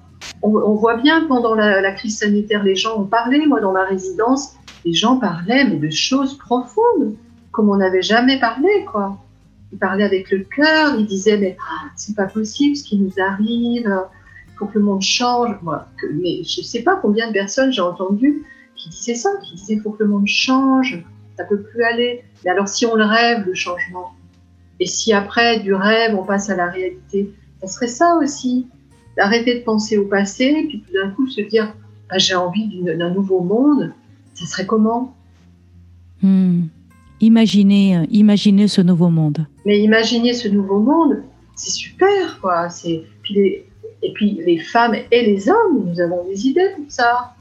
On, 0.44 0.50
on, 0.50 0.76
voit 0.76 0.98
bien 0.98 1.26
pendant 1.28 1.56
la, 1.56 1.82
la, 1.82 1.92
crise 1.92 2.20
sanitaire, 2.20 2.64
les 2.64 2.76
gens 2.76 3.00
ont 3.00 3.06
parlé. 3.06 3.46
Moi, 3.48 3.60
dans 3.60 3.72
ma 3.72 3.86
résidence, 3.86 4.54
les 4.86 4.94
gens 4.94 5.18
parlaient 5.18 5.66
mais 5.66 5.78
de 5.78 5.90
choses 5.90 6.38
profondes, 6.38 7.16
comme 7.52 7.70
on 7.70 7.78
n'avait 7.78 8.04
jamais 8.04 8.40
parlé, 8.40 8.86
quoi. 8.92 9.18
Ils 9.72 9.80
parlaient 9.80 10.04
avec 10.04 10.32
le 10.32 10.40
cœur. 10.40 10.96
Ils 10.98 11.06
disaient 11.06 11.38
mais 11.38 11.58
ah, 11.60 11.90
c'est 11.96 12.16
pas 12.16 12.28
possible 12.28 12.76
ce 12.76 12.84
qui 12.84 12.98
nous 12.98 13.14
arrive. 13.20 13.86
Il 13.86 14.58
faut 14.58 14.66
que 14.66 14.78
le 14.78 14.86
monde 14.86 15.02
change. 15.02 15.58
Moi, 15.62 15.88
mais 16.14 16.44
je 16.44 16.62
sais 16.62 16.84
pas 16.84 16.96
combien 16.96 17.28
de 17.28 17.34
personnes 17.34 17.72
j'ai 17.72 17.82
entendu 17.82 18.44
qui 18.76 18.90
disaient 18.90 19.16
ça, 19.16 19.30
qui 19.44 19.56
disaient 19.56 19.76
il 19.76 19.82
faut 19.82 19.92
que 19.92 20.04
le 20.04 20.10
monde 20.10 20.28
change 20.28 21.04
ça 21.38 21.48
peut 21.48 21.62
plus 21.62 21.84
aller. 21.84 22.24
Mais 22.44 22.52
alors 22.52 22.68
si 22.68 22.86
on 22.86 22.96
le 22.96 23.06
rêve, 23.06 23.46
le 23.46 23.54
changement, 23.54 24.14
et 24.80 24.86
si 24.86 25.14
après 25.14 25.60
du 25.60 25.74
rêve 25.74 26.16
on 26.16 26.24
passe 26.24 26.50
à 26.50 26.56
la 26.56 26.70
réalité, 26.70 27.32
ça 27.62 27.68
serait 27.68 27.88
ça 27.88 28.16
aussi, 28.16 28.68
d'arrêter 29.18 29.60
de 29.60 29.64
penser 29.64 29.98
au 29.98 30.06
passé, 30.06 30.66
puis 30.70 30.84
tout 30.86 30.94
d'un 30.94 31.12
coup 31.12 31.28
se 31.28 31.42
dire 31.42 31.74
ah, 32.10 32.18
j'ai 32.18 32.36
envie 32.36 32.82
d'un 32.84 33.10
nouveau 33.10 33.42
monde, 33.42 33.94
ça 34.34 34.46
serait 34.46 34.66
comment? 34.66 35.16
Hmm. 36.22 36.64
Imaginez, 37.22 37.98
euh, 37.98 38.06
imaginez 38.10 38.68
ce 38.68 38.82
nouveau 38.82 39.10
monde. 39.10 39.46
Mais 39.66 39.80
imaginer 39.80 40.34
ce 40.34 40.48
nouveau 40.48 40.80
monde, 40.80 41.24
c'est 41.56 41.72
super, 41.72 42.40
quoi. 42.42 42.70
C'est 42.70 43.04
et 44.04 44.14
puis 44.14 44.42
les 44.46 44.58
femmes 44.58 44.96
et 45.12 45.26
les 45.26 45.48
hommes, 45.48 45.86
nous 45.86 46.00
avons 46.02 46.26
des 46.26 46.48
idées 46.48 46.70
pour 46.76 46.92
ça. 46.92 47.36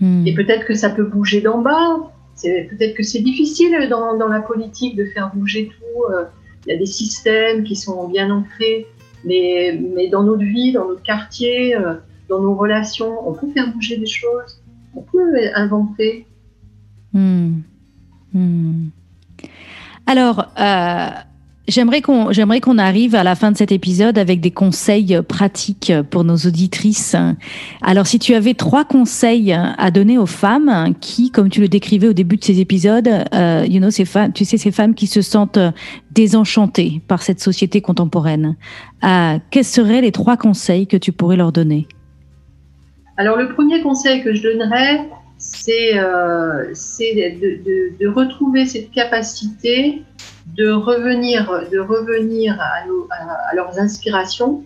Hmm. 0.00 0.26
Et 0.26 0.34
peut-être 0.34 0.64
que 0.66 0.74
ça 0.74 0.90
peut 0.90 1.04
bouger 1.04 1.40
d'en 1.40 1.60
bas 1.60 2.12
peut-être 2.42 2.94
que 2.94 3.02
c'est 3.02 3.20
difficile 3.20 3.88
dans, 3.90 4.16
dans, 4.16 4.28
la 4.28 4.40
politique 4.40 4.96
de 4.96 5.04
faire 5.06 5.34
bouger 5.34 5.68
tout. 5.68 6.12
Euh, 6.12 6.24
il 6.66 6.72
y 6.72 6.74
a 6.74 6.78
des 6.78 6.86
systèmes 6.86 7.64
qui 7.64 7.76
sont 7.76 8.08
bien 8.08 8.30
ancrés, 8.30 8.86
mais, 9.24 9.78
mais 9.94 10.08
dans 10.08 10.22
notre 10.22 10.44
vie, 10.44 10.72
dans 10.72 10.86
notre 10.86 11.02
quartier, 11.02 11.74
euh, 11.76 11.94
dans 12.28 12.40
nos 12.40 12.54
relations, 12.54 13.28
on 13.28 13.32
peut 13.32 13.48
faire 13.52 13.72
bouger 13.72 13.96
des 13.96 14.06
choses, 14.06 14.62
on 14.94 15.02
peut 15.02 15.34
inventer. 15.54 16.26
Hmm. 17.12 17.60
Hmm. 18.32 18.88
Alors, 20.08 20.46
euh, 20.58 21.08
J'aimerais 21.68 22.00
qu'on 22.00 22.78
arrive 22.78 23.14
à 23.14 23.22
la 23.22 23.34
fin 23.34 23.52
de 23.52 23.56
cet 23.58 23.72
épisode 23.72 24.16
avec 24.16 24.40
des 24.40 24.50
conseils 24.50 25.20
pratiques 25.28 25.92
pour 26.10 26.24
nos 26.24 26.36
auditrices. 26.36 27.14
Alors 27.82 28.06
si 28.06 28.18
tu 28.18 28.34
avais 28.34 28.54
trois 28.54 28.86
conseils 28.86 29.52
à 29.52 29.90
donner 29.90 30.16
aux 30.16 30.24
femmes 30.24 30.94
qui, 30.98 31.30
comme 31.30 31.50
tu 31.50 31.60
le 31.60 31.68
décrivais 31.68 32.08
au 32.08 32.14
début 32.14 32.38
de 32.38 32.44
ces 32.44 32.60
épisodes, 32.60 33.10
euh, 33.34 33.66
you 33.68 33.80
know, 33.80 33.90
ces 33.90 34.06
tu 34.32 34.46
sais, 34.46 34.56
ces 34.56 34.70
femmes 34.70 34.94
qui 34.94 35.06
se 35.06 35.20
sentent 35.20 35.58
désenchantées 36.10 37.02
par 37.06 37.20
cette 37.20 37.40
société 37.40 37.82
contemporaine, 37.82 38.56
euh, 39.04 39.38
quels 39.50 39.64
seraient 39.64 40.00
les 40.00 40.12
trois 40.12 40.38
conseils 40.38 40.86
que 40.86 40.96
tu 40.96 41.12
pourrais 41.12 41.36
leur 41.36 41.52
donner? 41.52 41.86
Alors 43.18 43.36
le 43.36 43.52
premier 43.52 43.82
conseil 43.82 44.24
que 44.24 44.32
je 44.32 44.42
donnerais, 44.42 45.06
c'est 45.38 45.96
euh, 45.96 46.72
de, 46.72 48.06
retrouver 48.08 48.66
cette 48.66 48.90
capacité 48.90 50.02
de 50.56 50.70
revenir, 50.70 51.68
de 51.70 51.78
revenir 51.78 52.58
à, 52.60 53.54
leurs 53.54 53.78
inspirations, 53.78 54.64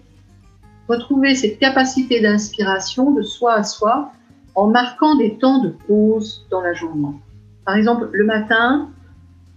retrouver 0.88 1.35
cette 1.35 1.58
capacité 1.58 2.20
d'inspiration 2.20 3.12
de 3.12 3.22
soi 3.22 3.54
à 3.54 3.64
soi 3.64 4.12
en 4.54 4.68
marquant 4.68 5.16
des 5.16 5.37
temps 5.38 5.62
de 5.62 5.70
pause 5.87 6.46
dans 6.50 6.62
la 6.62 6.72
journée. 6.72 7.14
Par 7.64 7.76
exemple, 7.76 8.08
le 8.12 8.24
matin, 8.24 8.90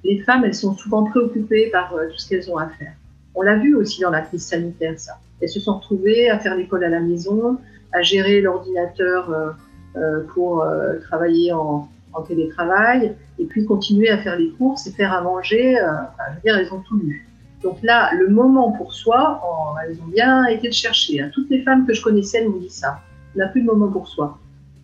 les 0.04 0.20
femmes, 0.20 0.44
elles 0.46 0.56
sont 0.56 0.76
souvent 0.76 1.04
préoccupées 1.04 1.70
par 1.72 1.94
euh, 1.94 2.10
tout 2.10 2.18
ce 2.18 2.30
qu'elles 2.30 2.50
ont 2.52 2.58
à 2.58 2.68
faire. 2.68 2.94
On 3.34 3.42
l'a 3.42 3.58
vu 3.58 3.76
aussi 3.76 4.02
dans 4.02 4.12
la 4.12 4.22
crise 4.22 4.46
sanitaire, 4.46 4.98
ça. 4.98 5.14
Elles 5.42 5.50
se 5.50 5.60
sont 5.60 5.78
retrouvées 5.80 6.30
à 6.30 6.40
faire 6.40 6.56
l'école 6.56 6.84
à 6.84 6.90
la 6.90 7.02
maison, 7.02 7.58
à 7.92 8.02
gérer 8.02 8.42
l'ordinateur 8.42 9.30
euh, 9.32 9.52
pour 10.34 10.66
travailler 11.08 11.54
en, 11.54 11.88
en 12.16 12.22
télétravail, 12.22 13.16
et 13.38 13.46
puis 13.46 13.66
continuer 13.66 14.10
à 14.10 14.18
faire 14.18 14.38
les 14.38 14.50
courses 14.52 14.88
et 14.88 14.92
faire 14.92 15.14
à 15.14 15.22
manger. 15.22 15.78
Euh, 15.78 15.84
je 16.30 16.36
veux 16.36 16.42
dire, 16.44 16.58
elles 16.58 16.74
ont 16.74 16.82
tout 16.82 16.98
lu. 16.98 17.28
Donc 17.62 17.78
là, 17.84 18.12
le 18.14 18.30
moment 18.30 18.72
pour 18.72 18.94
soi, 18.94 19.42
elles 19.84 20.00
ont 20.02 20.08
bien 20.08 20.46
été 20.46 20.68
le 20.68 20.74
chercher. 20.74 21.22
Hein. 21.22 21.32
Toutes 21.34 21.50
les 21.50 21.62
femmes 21.64 21.86
que 21.86 21.94
je 21.94 22.02
connaissais, 22.02 22.40
elles 22.40 22.50
m'ont 22.50 22.60
dit 22.60 22.70
ça. 22.70 23.00
On 23.36 23.40
n'a 23.40 23.48
plus 23.48 23.62
de 23.62 23.68
moment 23.68 23.90
pour 23.90 24.08
soi. 24.08 24.40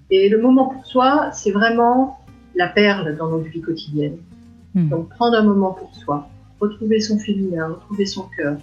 Et 0.09 0.29
le 0.29 0.41
moment 0.41 0.67
pour 0.67 0.85
soi, 0.85 1.29
c'est 1.31 1.51
vraiment 1.51 2.19
la 2.55 2.67
perle 2.67 3.15
dans 3.17 3.29
notre 3.29 3.49
vie 3.49 3.61
quotidienne. 3.61 4.17
Hmm. 4.73 4.89
Donc 4.89 5.09
prendre 5.09 5.37
un 5.37 5.43
moment 5.43 5.71
pour 5.71 5.93
soi, 5.95 6.27
retrouver 6.59 6.99
son 6.99 7.17
féminin, 7.17 7.67
retrouver 7.67 8.05
son 8.05 8.27
cœur, 8.35 8.57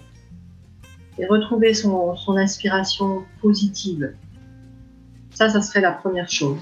et 1.17 1.25
retrouver 1.25 1.73
son, 1.73 2.15
son 2.15 2.37
inspiration 2.37 3.23
positive. 3.41 4.13
Ça, 5.39 5.47
ça 5.47 5.61
serait 5.61 5.79
la 5.79 5.93
première 5.93 6.29
chose. 6.29 6.57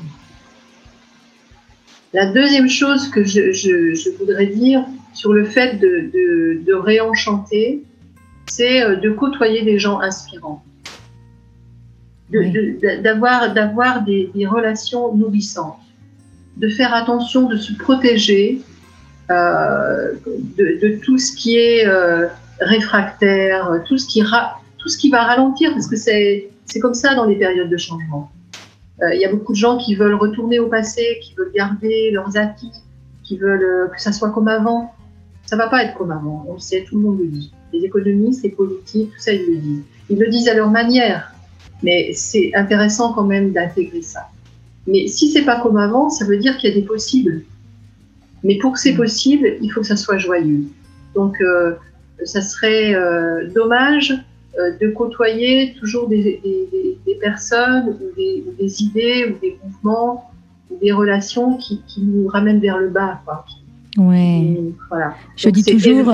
La 2.14 2.28
deuxième 2.28 2.70
chose 2.70 3.10
que 3.10 3.24
je, 3.24 4.18
voudrais 4.20 4.46
dire 4.46 4.86
sur 5.16 5.34
le 5.34 5.46
fait 5.46 5.80
de, 5.80 6.74
réenchanter, 6.76 7.82
c'est 8.46 8.84
euh, 8.84 8.98
de 8.98 9.10
côtoyer 9.10 9.64
des 9.64 9.80
gens 9.80 10.00
inspirants, 10.00 10.64
d'avoir 12.32 14.04
des, 14.04 14.32
relations 14.46 15.12
nourrissantes, 15.16 15.80
de 16.58 16.70
faire 16.70 16.94
attention, 16.94 17.50
de 17.50 17.58
se 17.58 17.74
protéger 17.74 18.62
euh, 19.32 20.14
de, 20.56 21.00
tout 21.04 21.18
ce 21.18 21.36
qui 21.36 21.58
est 21.58 21.88
euh, 21.88 22.28
réfractaire, 22.62 23.82
tout 23.88 23.98
ce 23.98 24.06
qui, 24.06 24.22
tout 24.78 24.88
ce 24.88 25.00
qui 25.00 25.10
va 25.10 25.24
ralentir, 25.24 25.72
parce 25.72 25.88
que 25.88 25.96
c'est 25.96 26.52
comme 26.80 26.94
ça 26.94 27.16
dans 27.16 27.26
les 27.26 27.38
périodes 27.38 27.72
de 27.72 27.78
changement. 27.78 28.30
Euh, 29.04 29.14
il 29.14 29.22
y 29.22 29.26
a 29.26 29.32
beaucoup 29.32 29.54
de 29.54 29.58
gens 29.58 29.78
qui 29.78 29.96
veulent 29.96 30.16
retourner 30.16 30.60
au 30.60 30.68
passé, 30.68 31.20
qui 31.22 31.36
veulent 31.36 31.52
garder 31.54 32.12
leurs 32.12 32.36
acquis, 32.38 32.72
qui 33.24 33.38
veulent 33.38 33.64
euh, 33.64 33.88
que 33.90 34.02
ça 34.02 34.12
soit 34.12 34.32
comme 34.32 34.48
avant. 34.48 34.94
Ça 35.46 35.56
va 35.56 35.68
pas 35.68 35.84
être 35.84 35.96
comme 35.96 36.12
avant. 36.12 36.46
On 36.48 36.54
le 36.54 36.60
sait, 36.60 36.84
tout 36.88 36.98
le 36.98 37.02
monde 37.02 37.20
le 37.20 37.28
dit. 37.28 37.54
Les 37.74 37.86
économistes, 37.86 38.44
les 38.44 38.50
politiques, 38.50 39.12
tout 39.12 39.20
ça, 39.20 39.34
ils 39.34 39.46
le 39.46 39.58
disent. 39.58 39.84
Ils 40.10 40.20
le 40.20 40.28
disent 40.30 40.50
à 40.50 40.56
leur 40.56 40.70
manière. 40.70 41.32
Mais 41.84 42.12
c'est 42.14 42.54
intéressant 42.56 43.14
quand 43.14 43.24
même 43.24 43.52
d'intégrer 43.52 44.02
ça. 44.02 44.28
Mais 44.88 45.08
si 45.08 45.30
c'est 45.30 45.44
pas 45.44 45.62
comme 45.62 45.78
avant, 45.78 46.10
ça 46.10 46.26
veut 46.26 46.38
dire 46.38 46.58
qu'il 46.58 46.70
y 46.70 46.74
a 46.74 46.76
des 46.76 46.86
possibles. 46.86 47.44
Mais 48.44 48.58
pour 48.58 48.74
que 48.74 48.80
c'est 48.80 48.96
possible, 48.96 49.58
il 49.62 49.70
faut 49.70 49.82
que 49.82 49.88
ça 49.88 49.96
soit 49.96 50.18
joyeux. 50.18 50.64
Donc, 51.14 51.40
euh, 51.42 51.76
ça 52.24 52.42
serait 52.42 52.96
dommage 53.54 54.14
de 54.58 54.90
côtoyer 54.90 55.74
toujours 55.80 56.08
des, 56.08 56.42
personnes 57.22 57.90
ou 57.90 58.16
des, 58.16 58.84
idées 58.84 59.26
ou 59.26 59.40
des 59.40 59.58
mouvements 59.64 60.32
ou 60.70 60.78
des 60.78 60.92
relations 60.92 61.58
qui, 61.58 61.82
nous 61.98 62.28
ramènent 62.28 62.60
vers 62.60 62.78
le 62.78 62.90
bas. 62.90 63.22
Quoi. 63.26 63.46
Ouais. 63.98 64.58
voilà. 64.90 65.16
Je 65.36 65.50
dis 65.50 65.64
toujours, 65.64 66.14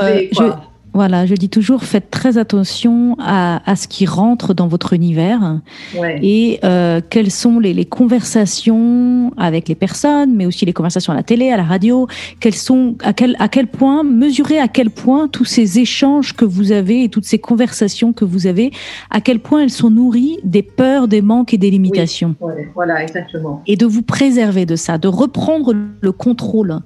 voilà, 0.93 1.25
je 1.25 1.34
dis 1.34 1.49
toujours, 1.49 1.84
faites 1.84 2.12
très 2.12 2.38
attention 2.38 3.15
à, 3.19 3.69
à 3.69 3.75
ce 3.75 3.88
qui 3.88 4.06
rentre 4.06 4.53
dans 4.53 4.67
votre 4.67 4.93
univers 4.93 5.60
ouais. 5.97 6.19
et 6.21 6.60
euh, 6.63 7.01
quelles 7.10 7.32
sont 7.32 7.60
les, 7.60 7.73
les, 7.73 7.86
conversations 7.86 9.32
avec 9.38 9.67
les 9.67 9.75
personnes, 9.75 10.36
mais 10.36 10.45
aussi 10.45 10.65
les 10.65 10.73
conversations 10.73 11.13
à 11.13 11.15
la 11.15 11.23
télé, 11.23 11.49
à 11.49 11.58
la 11.58 11.63
radio. 11.63 12.08
Quelles 12.39 12.56
sont, 12.56 12.95
à 13.03 13.13
quel, 13.13 13.36
à 13.39 13.47
quel 13.47 13.67
point 13.67 14.03
mesurer 14.03 14.60
à 14.60 14.67
quel 14.67 14.89
point 14.89 15.27
tous 15.27 15.45
ces 15.45 15.79
échanges 15.79 16.34
que 16.34 16.45
vous 16.45 16.71
avez 16.71 17.03
et 17.03 17.10
toutes 17.10 17.25
ces 17.25 17.39
conversations 17.39 18.13
que 18.13 18.25
vous 18.25 18.47
avez, 18.47 18.71
à 19.10 19.19
quel 19.19 19.39
point 19.39 19.62
elles 19.63 19.69
sont 19.69 19.89
nourries 19.89 20.38
des 20.43 20.62
peurs, 20.63 21.08
des 21.08 21.21
manques 21.21 21.53
et 21.53 21.58
des 21.58 21.71
limitations. 21.71 22.36
Oui, 22.39 22.53
voilà, 22.75 23.01
exactement. 23.01 23.62
Et 23.65 23.75
de 23.77 23.86
vous 23.86 24.03
préserver 24.03 24.65
de 24.65 24.75
ça, 24.75 24.97
de 24.97 25.08
reprendre 25.08 25.73
le 26.01 26.12
contrôle 26.12 26.79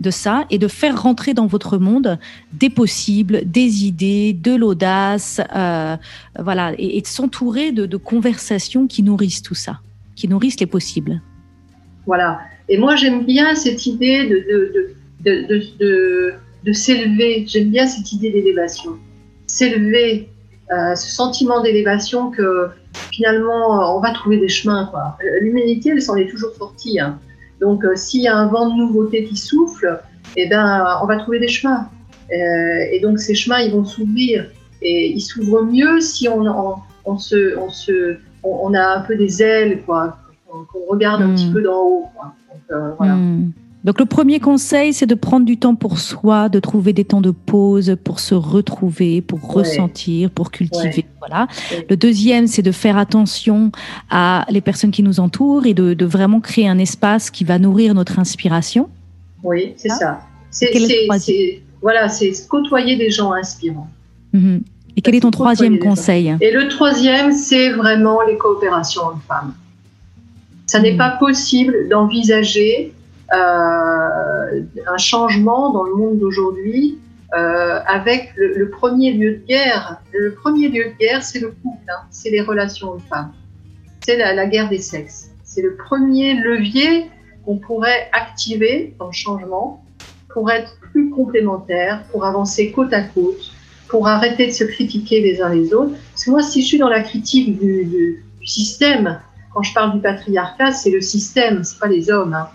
de 0.00 0.10
ça 0.10 0.46
et 0.50 0.58
de 0.58 0.66
faire 0.66 1.00
rentrer 1.00 1.34
dans 1.34 1.46
votre 1.46 1.78
monde 1.78 2.18
des 2.52 2.70
possibles, 2.70 3.42
des 3.44 3.84
idées, 3.84 4.32
de 4.32 4.54
l'audace, 4.54 5.40
euh, 5.54 5.96
voilà, 6.38 6.72
et, 6.78 7.00
de 7.00 7.06
s'entourer 7.06 7.70
de, 7.72 7.96
conversations 7.96 8.86
qui 8.86 9.02
nourrissent 9.02 9.42
tout 9.42 9.54
ça, 9.54 9.80
qui 10.16 10.26
nourrissent 10.26 10.58
les 10.58 10.66
possibles. 10.66 11.20
Voilà. 12.06 12.40
Et 12.68 12.78
moi, 12.78 12.96
j'aime 12.96 13.24
bien 13.24 13.54
cette 13.54 13.86
idée 13.86 14.26
de, 14.26 14.94
de, 15.24 16.34
de 16.64 16.72
s'élever. 16.72 17.44
J'aime 17.46 17.70
bien 17.70 17.86
cette 17.86 18.12
idée 18.12 18.30
d'élévation. 18.30 18.92
S'élever, 19.46 20.28
euh, 20.72 20.94
ce 20.94 21.10
sentiment 21.10 21.60
d'élévation 21.62 22.30
que 22.30 22.68
finalement, 23.12 23.96
on 23.96 24.00
va 24.00 24.12
trouver 24.12 24.38
des 24.38 24.48
chemins. 24.48 24.90
L'humanité, 25.40 25.90
elle 25.90 26.02
s'en 26.02 26.16
est 26.16 26.28
toujours 26.28 26.52
sortie. 26.54 27.00
Hein. 27.00 27.18
Donc, 27.60 27.84
euh, 27.84 27.94
s'il 27.94 28.22
y 28.22 28.28
a 28.28 28.36
un 28.36 28.46
vent 28.46 28.70
de 28.70 28.76
nouveauté 28.76 29.24
qui 29.24 29.36
souffle, 29.36 30.00
eh 30.36 30.48
ben, 30.48 30.98
on 31.02 31.06
va 31.06 31.16
trouver 31.16 31.38
des 31.38 31.48
chemins. 31.48 31.88
Euh, 32.32 32.86
et 32.92 33.00
donc, 33.00 33.18
ces 33.18 33.34
chemins, 33.34 33.60
ils 33.60 33.72
vont 33.72 33.84
s'ouvrir. 33.84 34.46
Et 34.82 35.10
ils 35.10 35.20
s'ouvrent 35.20 35.64
mieux 35.64 36.00
si 36.00 36.28
on, 36.28 36.42
on, 37.04 37.18
se, 37.18 37.58
on, 37.58 37.68
se, 37.68 38.16
on, 38.42 38.72
a 38.72 38.96
un 38.96 39.00
peu 39.02 39.16
des 39.16 39.42
ailes, 39.42 39.82
quoi, 39.84 40.16
qu'on 40.48 40.86
regarde 40.88 41.22
un 41.22 41.34
petit 41.34 41.48
hmm. 41.48 41.52
peu 41.52 41.62
d'en 41.62 41.82
haut. 41.82 42.08
Donc, 42.48 42.62
euh, 42.70 42.90
voilà. 42.96 43.14
Hmm. 43.14 43.52
Donc 43.82 43.98
le 43.98 44.04
premier 44.04 44.40
conseil, 44.40 44.92
c'est 44.92 45.06
de 45.06 45.14
prendre 45.14 45.46
du 45.46 45.56
temps 45.56 45.74
pour 45.74 45.98
soi, 45.98 46.50
de 46.50 46.60
trouver 46.60 46.92
des 46.92 47.04
temps 47.04 47.22
de 47.22 47.30
pause 47.30 47.96
pour 48.04 48.20
se 48.20 48.34
retrouver, 48.34 49.22
pour 49.22 49.40
ressentir, 49.40 50.30
pour 50.30 50.50
cultiver. 50.50 51.06
Voilà. 51.18 51.48
Le 51.88 51.96
deuxième, 51.96 52.46
c'est 52.46 52.62
de 52.62 52.72
faire 52.72 52.98
attention 52.98 53.72
à 54.10 54.44
les 54.50 54.60
personnes 54.60 54.90
qui 54.90 55.02
nous 55.02 55.18
entourent 55.18 55.64
et 55.64 55.72
de, 55.72 56.04
vraiment 56.04 56.40
créer 56.40 56.68
un 56.68 56.78
espace 56.78 57.30
qui 57.30 57.44
va 57.44 57.58
nourrir 57.58 57.94
notre 57.94 58.18
inspiration. 58.18 58.88
Oui, 59.42 59.72
c'est 59.76 59.88
ça. 59.88 60.20
C'est 60.50 60.70
voilà, 61.80 62.10
c'est 62.10 62.32
côtoyer 62.46 62.96
des 62.96 63.10
gens 63.10 63.32
inspirants. 63.32 63.88
Mhm. 64.34 64.62
Et 64.96 65.00
quel 65.00 65.14
est 65.14 65.20
ton 65.20 65.30
troisième 65.30 65.78
conseil? 65.78 66.36
Et 66.42 66.50
le 66.50 66.68
troisième, 66.68 67.32
c'est 67.32 67.70
vraiment 67.70 68.20
les 68.22 68.36
coopérations 68.36 69.02
hommes-femmes. 69.02 69.54
Ça 70.66 70.80
n'est 70.80 70.92
mhm. 70.92 70.98
pas 70.98 71.10
possible 71.12 71.88
d'envisager 71.88 72.92
un 73.32 74.98
changement 74.98 75.72
dans 75.72 75.84
le 75.84 75.94
monde 75.94 76.18
d'aujourd'hui 76.18 76.98
euh, 77.32 77.78
avec 77.86 78.32
le, 78.36 78.70
premier 78.70 79.12
lieu 79.12 79.36
de 79.36 79.46
guerre. 79.46 80.00
Le 80.12 80.34
premier 80.34 80.68
lieu 80.68 80.86
de 80.86 80.98
guerre, 80.98 81.22
c'est 81.22 81.38
le 81.38 81.52
couple, 81.62 81.88
hein. 81.88 82.02
c'est 82.10 82.30
les 82.30 82.40
relations 82.40 82.90
hommes-femmes. 82.90 83.32
C'est 84.00 84.16
la, 84.16 84.46
guerre 84.46 84.68
des 84.68 84.80
sexes. 84.80 85.30
C'est 85.44 85.62
le 85.62 85.76
premier 85.76 86.34
levier 86.34 87.08
qu'on 87.44 87.56
pourrait 87.56 88.10
activer 88.12 88.96
dans 88.98 89.06
le 89.06 89.12
changement 89.12 89.84
pour 90.28 90.50
être 90.50 90.76
plus 90.90 91.10
complémentaires, 91.10 92.02
pour 92.10 92.24
avancer 92.24 92.72
côte 92.72 92.92
à 92.92 93.02
côte, 93.02 93.52
pour 93.88 94.08
arrêter 94.08 94.48
de 94.48 94.52
se 94.52 94.64
critiquer 94.64 95.20
les 95.20 95.40
uns 95.40 95.50
les 95.50 95.72
autres. 95.72 95.92
Parce 96.10 96.24
que 96.24 96.30
moi, 96.30 96.42
si 96.42 96.62
je 96.62 96.66
suis 96.66 96.78
dans 96.78 96.88
la 96.88 97.02
critique 97.02 97.60
du 97.60 98.24
système, 98.44 99.20
quand 99.54 99.62
je 99.62 99.72
parle 99.72 99.92
du 99.92 100.00
patriarcat, 100.00 100.72
c'est 100.72 100.90
le 100.90 101.00
système, 101.00 101.62
c'est 101.62 101.78
pas 101.78 101.86
les 101.86 102.10
hommes. 102.10 102.34
Hein. 102.34 102.48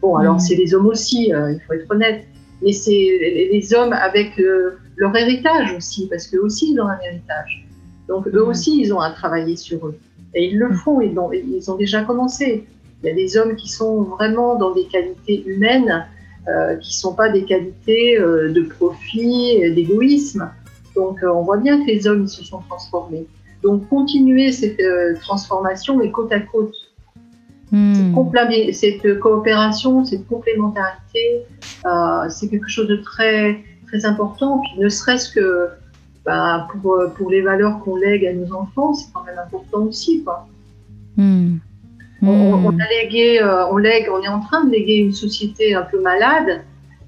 Bon, 0.00 0.16
alors 0.16 0.36
mm. 0.36 0.40
c'est 0.40 0.54
les 0.54 0.74
hommes 0.74 0.86
aussi, 0.86 1.32
euh, 1.32 1.52
il 1.52 1.60
faut 1.60 1.72
être 1.72 1.90
honnête, 1.90 2.24
mais 2.62 2.72
c'est 2.72 2.90
les, 2.92 3.74
hommes 3.74 3.92
avec 3.92 4.38
euh, 4.38 4.78
leur 4.96 5.14
héritage 5.16 5.74
aussi, 5.74 6.08
parce 6.08 6.26
qu'eux 6.26 6.42
aussi 6.42 6.72
ils 6.72 6.80
ont 6.80 6.86
un 6.86 6.98
héritage. 7.00 7.66
Donc 8.08 8.26
eux 8.28 8.44
mm. 8.44 8.48
aussi 8.48 8.80
ils 8.80 8.92
ont 8.92 9.00
à 9.00 9.10
travailler 9.10 9.56
sur 9.56 9.86
eux. 9.86 9.98
Et 10.34 10.46
ils 10.46 10.58
le 10.58 10.68
mm. 10.68 10.76
font, 10.76 11.00
ils 11.00 11.18
ont, 11.18 11.32
ils 11.32 11.70
ont 11.70 11.76
déjà 11.76 12.02
commencé. 12.02 12.64
Il 13.02 13.08
y 13.08 13.12
a 13.12 13.14
des 13.14 13.36
hommes 13.36 13.54
qui 13.56 13.68
sont 13.68 14.02
vraiment 14.02 14.56
dans 14.56 14.72
des 14.72 14.84
qualités 14.84 15.44
humaines, 15.46 16.04
euh, 16.48 16.76
qui 16.76 16.90
ne 16.90 16.94
sont 16.94 17.14
pas 17.14 17.28
des 17.28 17.44
qualités 17.44 18.18
de 18.18 18.60
profit, 18.62 19.72
d'égoïsme. 19.72 20.50
Donc 20.96 21.20
on 21.22 21.42
voit 21.42 21.58
bien 21.58 21.80
que 21.80 21.86
les 21.86 22.08
hommes 22.08 22.22
ils 22.24 22.28
se 22.28 22.44
sont 22.44 22.60
transformés. 22.68 23.26
Donc 23.62 23.88
continuer 23.88 24.50
cette 24.50 24.80
transformation, 25.20 25.96
mais 25.96 26.10
côte 26.10 26.32
à 26.32 26.40
côte 26.40 26.74
Hmm. 27.70 28.14
Cette, 28.72 29.20
coopération, 29.20 30.04
cette 30.04 30.26
complémentarité, 30.26 31.42
euh, 31.84 32.28
c'est 32.30 32.48
quelque 32.48 32.68
chose 32.68 32.88
de 32.88 32.96
très, 32.96 33.62
très 33.86 34.06
important. 34.06 34.60
Puis 34.60 34.82
ne 34.82 34.88
serait-ce 34.88 35.32
que 35.34 35.68
bah, 36.24 36.66
pour, 36.72 36.98
pour, 37.16 37.30
les 37.30 37.42
valeurs 37.42 37.80
qu'on 37.80 37.96
lègue 37.96 38.26
à 38.26 38.32
nos 38.32 38.52
enfants, 38.54 38.94
c'est 38.94 39.12
quand 39.12 39.24
même 39.24 39.38
important 39.38 39.82
aussi. 39.82 40.24
Quoi. 40.24 40.46
Hmm. 41.16 41.56
On, 42.22 42.78
a 42.78 42.88
légué, 43.02 43.40
euh, 43.40 43.68
on, 43.68 43.76
lègue, 43.76 44.08
on 44.10 44.20
est 44.22 44.28
en 44.28 44.40
train 44.40 44.64
de 44.64 44.70
léguer 44.70 44.96
une 44.96 45.12
société 45.12 45.74
un 45.74 45.82
peu 45.82 46.00
malade, 46.00 46.62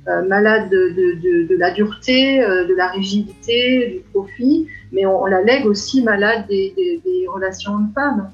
euh, 0.09 0.29
malade 0.29 0.71
de, 0.71 0.91
de, 0.91 1.49
de, 1.49 1.57
la 1.57 1.73
dureté, 1.73 2.39
de 2.41 2.75
la 2.77 2.89
rigidité, 2.89 3.89
du 3.89 4.01
profit, 4.13 4.69
mais 4.93 5.07
on, 5.07 5.25
la 5.27 5.43
lègue 5.43 5.67
aussi 5.67 6.03
malade 6.03 6.47
des, 6.49 6.75
des, 6.77 7.27
relations 7.29 7.73
hommes-femmes. 7.75 8.31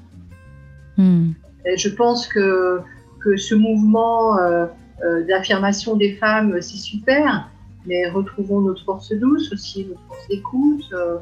Hmm 0.97 1.31
je 1.75 1.89
pense 1.89 2.27
que, 2.27 2.79
que 3.19 3.35
ce 3.37 3.55
mouvement 3.55 4.37
euh, 4.37 4.65
euh, 5.03 5.25
d'affirmation 5.25 5.95
des 5.95 6.13
femmes, 6.13 6.61
c'est 6.61 6.77
super, 6.77 7.49
mais 7.85 8.07
retrouvons 8.09 8.61
notre 8.61 8.83
force 8.83 9.11
douce 9.13 9.51
aussi, 9.51 9.85
notre 9.85 10.01
force 10.07 10.27
d'écoute, 10.29 10.85
euh, 10.93 11.17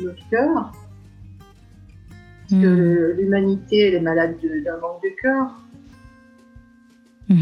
notre 0.00 0.28
cœur. 0.30 0.72
Parce 2.48 2.60
que 2.60 2.66
hmm. 2.66 3.16
l'humanité, 3.16 3.88
elle 3.88 3.94
est 3.94 4.00
malade 4.00 4.36
d'un 4.42 4.78
manque 4.78 5.02
de 5.02 5.08
cœur. 5.20 5.50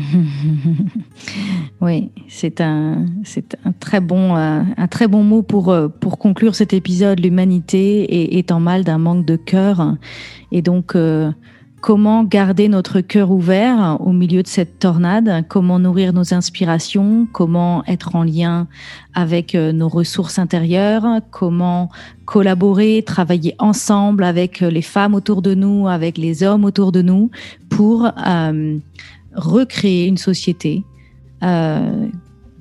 oui, 1.81 2.13
c'est 2.29 2.61
un, 2.61 3.07
c'est 3.25 3.57
un 3.65 3.73
très 3.73 3.99
bon, 3.99 4.37
un 4.37 4.87
très 4.87 5.09
bon 5.09 5.25
mot 5.25 5.43
pour 5.43 5.75
pour 5.99 6.19
conclure 6.19 6.55
cet 6.55 6.73
épisode. 6.73 7.19
L'humanité 7.19 8.39
est, 8.39 8.53
en 8.53 8.61
mal 8.61 8.85
d'un 8.85 8.99
manque 8.99 9.27
de 9.27 9.35
cœur, 9.35 9.97
et 10.53 10.63
donc 10.63 10.95
comment 11.83 12.23
garder 12.23 12.69
notre 12.69 13.01
cœur 13.01 13.33
ouvert 13.33 13.99
au 14.01 14.13
milieu 14.13 14.45
de 14.45 14.47
cette 14.47 14.79
tornade, 14.79 15.45
comment 15.49 15.81
nourrir 15.81 16.13
nos 16.13 16.33
inspirations, 16.33 17.27
comment 17.33 17.85
être 17.87 18.15
en 18.15 18.23
lien 18.23 18.69
avec 19.15 19.57
euh, 19.57 19.73
nos 19.73 19.89
ressources 19.89 20.39
intérieures, 20.39 21.05
comment 21.33 21.91
collaborer, 22.25 23.03
travailler 23.05 23.57
ensemble 23.59 24.23
avec 24.23 24.63
euh, 24.63 24.71
les 24.71 24.81
femmes 24.81 25.13
autour 25.13 25.43
de 25.43 25.55
nous, 25.55 25.89
avec 25.89 26.19
les 26.19 26.45
hommes 26.45 26.65
autour 26.65 26.93
de 26.93 27.03
nous, 27.03 27.33
pour 27.69 28.07
euh, 28.07 28.79
recréer 29.35 30.07
une 30.07 30.19
société 30.19 30.85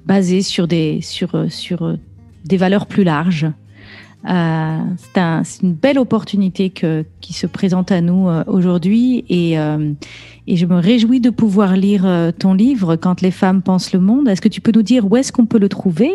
basée 0.07 0.41
sur 0.41 0.67
des, 0.67 1.01
sur, 1.01 1.45
sur 1.49 1.95
des 2.45 2.57
valeurs 2.57 2.87
plus 2.87 3.03
larges 3.03 3.45
euh, 4.29 4.77
c'est 5.43 5.63
une 5.63 5.73
belle 5.73 5.97
opportunité 5.97 6.69
qui 6.69 7.33
se 7.33 7.47
présente 7.47 7.91
à 7.91 8.01
nous 8.01 8.29
euh, 8.29 8.43
aujourd'hui. 8.47 9.25
Et, 9.29 9.57
euh, 9.59 9.93
et, 10.47 10.55
je 10.55 10.65
me 10.65 10.75
réjouis 10.75 11.19
de 11.19 11.31
pouvoir 11.31 11.75
lire 11.75 12.05
ton 12.37 12.53
livre 12.53 12.95
Quand 12.95 13.21
les 13.21 13.31
femmes 13.31 13.61
pensent 13.61 13.93
le 13.93 13.99
monde. 13.99 14.27
Est-ce 14.27 14.41
que 14.41 14.49
tu 14.49 14.61
peux 14.61 14.71
nous 14.73 14.83
dire 14.83 15.09
où 15.09 15.17
est-ce 15.17 15.31
qu'on 15.31 15.45
peut 15.45 15.59
le 15.59 15.69
trouver 15.69 16.11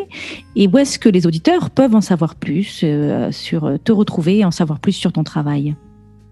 et 0.55 0.69
où 0.69 0.79
est-ce 0.79 0.99
que 0.99 1.09
les 1.09 1.27
auditeurs 1.27 1.71
peuvent 1.71 1.95
en 1.95 2.01
savoir 2.01 2.35
plus 2.37 2.85
sur 3.31 3.79
te 3.83 3.93
retrouver 3.93 4.39
et 4.39 4.45
en 4.45 4.51
savoir 4.51 4.79
plus 4.79 4.93
sur 4.93 5.13
ton 5.13 5.25
travail? 5.25 5.75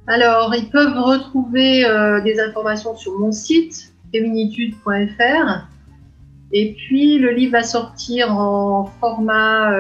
Alors, 0.06 0.54
ils 0.54 0.68
peuvent 0.68 0.98
retrouver 0.98 1.84
des 2.24 2.38
informations 2.40 2.94
sur 2.96 3.18
mon 3.18 3.32
site 3.32 3.94
féminitude.fr 4.12 5.66
Et 6.52 6.74
puis 6.74 7.18
le 7.18 7.30
livre 7.30 7.52
va 7.52 7.62
sortir 7.62 8.36
en 8.36 8.84
format 9.00 9.72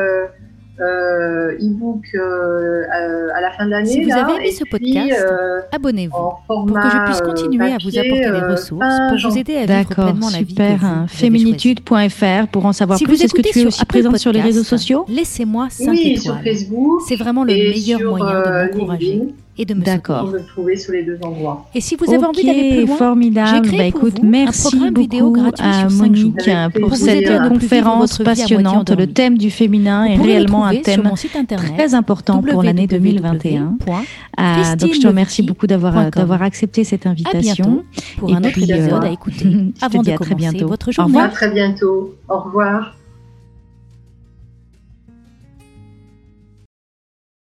e-book 0.80 2.04
euh, 2.14 2.82
à, 2.90 3.36
à 3.38 3.40
la 3.40 3.50
fin 3.52 3.66
de 3.66 3.70
l'année. 3.70 3.86
Si 3.90 4.02
vous 4.02 4.08
là, 4.08 4.24
avez 4.24 4.34
aimé 4.36 4.50
ce 4.52 4.64
puis, 4.64 4.70
podcast, 4.70 5.24
euh, 5.30 5.60
abonnez-vous 5.72 6.32
pour 6.46 6.66
que 6.66 6.72
je 6.90 7.04
puisse 7.06 7.20
continuer 7.20 7.72
à 7.72 7.78
vous 7.82 7.96
apporter 7.98 8.20
des 8.20 8.26
euh, 8.42 8.50
ressources 8.50 8.84
pour 9.10 9.30
vous 9.30 9.38
aider 9.38 9.56
à 9.56 9.66
vivre 9.66 9.94
pleinement 9.94 10.30
la 10.30 10.38
vie 10.42 10.48
super. 10.48 10.84
hein. 10.84 11.06
Féminitude.fr 11.08 12.46
pour 12.50 12.66
en 12.66 12.72
savoir 12.72 12.98
Si 12.98 13.04
plus. 13.04 13.16
vous 13.16 13.22
Est-ce 13.22 13.34
que 13.34 13.42
tu 13.42 13.60
es 13.60 13.66
aussi 13.66 13.84
présente 13.84 14.16
sur 14.18 14.32
les 14.32 14.40
réseaux 14.40 14.64
sociaux? 14.64 15.04
Laissez-moi 15.08 15.68
5 15.70 15.90
Oui, 15.90 16.16
sur 16.18 16.32
étoiles. 16.36 16.44
Facebook. 16.54 17.00
C'est 17.08 17.16
vraiment 17.16 17.44
le 17.44 17.52
meilleur 17.54 18.00
sur, 18.00 18.10
moyen 18.16 18.26
euh, 18.34 18.68
de 18.68 18.72
m'encourager. 18.74 19.22
Et 19.56 19.64
de 19.64 19.74
me 19.74 19.82
D'accord. 19.84 20.32
trouver 20.48 20.76
sur 20.76 20.92
les 20.92 21.04
deux 21.04 21.18
endroits. 21.22 21.66
Et 21.74 21.80
si 21.80 21.96
vous 21.96 22.12
avez 22.12 22.24
envie 22.24 22.44
d'aller 22.44 22.70
plus 22.76 22.86
loin, 22.86 22.96
formidable. 22.96 23.50
j'ai 23.64 23.70
créé 23.76 23.78
Bah, 23.78 23.98
pour 23.98 24.08
écoute, 24.08 24.18
vous 24.20 24.26
un 24.26 24.30
merci 24.30 24.68
programme 24.70 24.94
vidéo 24.94 25.30
beaucoup 25.30 25.40
gratuit 25.42 25.64
à 25.66 25.88
sur 25.88 25.98
Monique 26.02 26.34
pour 26.80 26.96
cette 26.96 27.24
Pour 27.24 27.32
à 27.34 27.38
vivre 27.38 27.48
conférence 27.48 28.20
à 28.20 28.24
passionnante. 28.24 28.90
Le 28.90 29.06
thème 29.06 29.38
du 29.38 29.50
féminin 29.50 30.04
est 30.06 30.16
vous 30.16 30.24
le 30.24 30.28
réellement 30.30 30.64
un 30.66 30.76
thème 30.76 31.10
très 31.76 31.94
important 31.94 32.42
pour 32.42 32.62
l'année 32.62 32.86
2021. 32.86 33.76
Ah, 34.36 34.74
donc 34.76 34.94
je 34.94 35.00
te 35.00 35.06
remercie 35.06 35.42
beaucoup 35.42 35.66
d'avoir 35.66 36.10
d'avoir 36.10 36.42
accepté 36.42 36.82
cette 36.84 37.06
À 37.06 37.10
invitation. 37.10 37.64
bientôt 37.64 37.84
pour 38.18 38.30
Et 38.30 38.34
un 38.34 38.38
autre 38.38 38.48
puis, 38.50 38.64
épisode 38.64 39.04
euh, 39.04 39.08
à 39.08 39.10
écouter 39.10 39.46
avant 39.80 40.02
dis 40.02 40.10
de 40.10 40.14
à 40.14 40.18
très 40.18 40.34
commencer 40.34 40.34
bientôt. 40.50 40.68
votre 40.68 40.88
Au 40.88 40.92
journée. 40.92 41.12
revoir. 41.12 41.24
À 41.26 41.28
très 41.28 41.50
bientôt. 41.52 42.14
Au 42.28 42.38
revoir. 42.40 43.03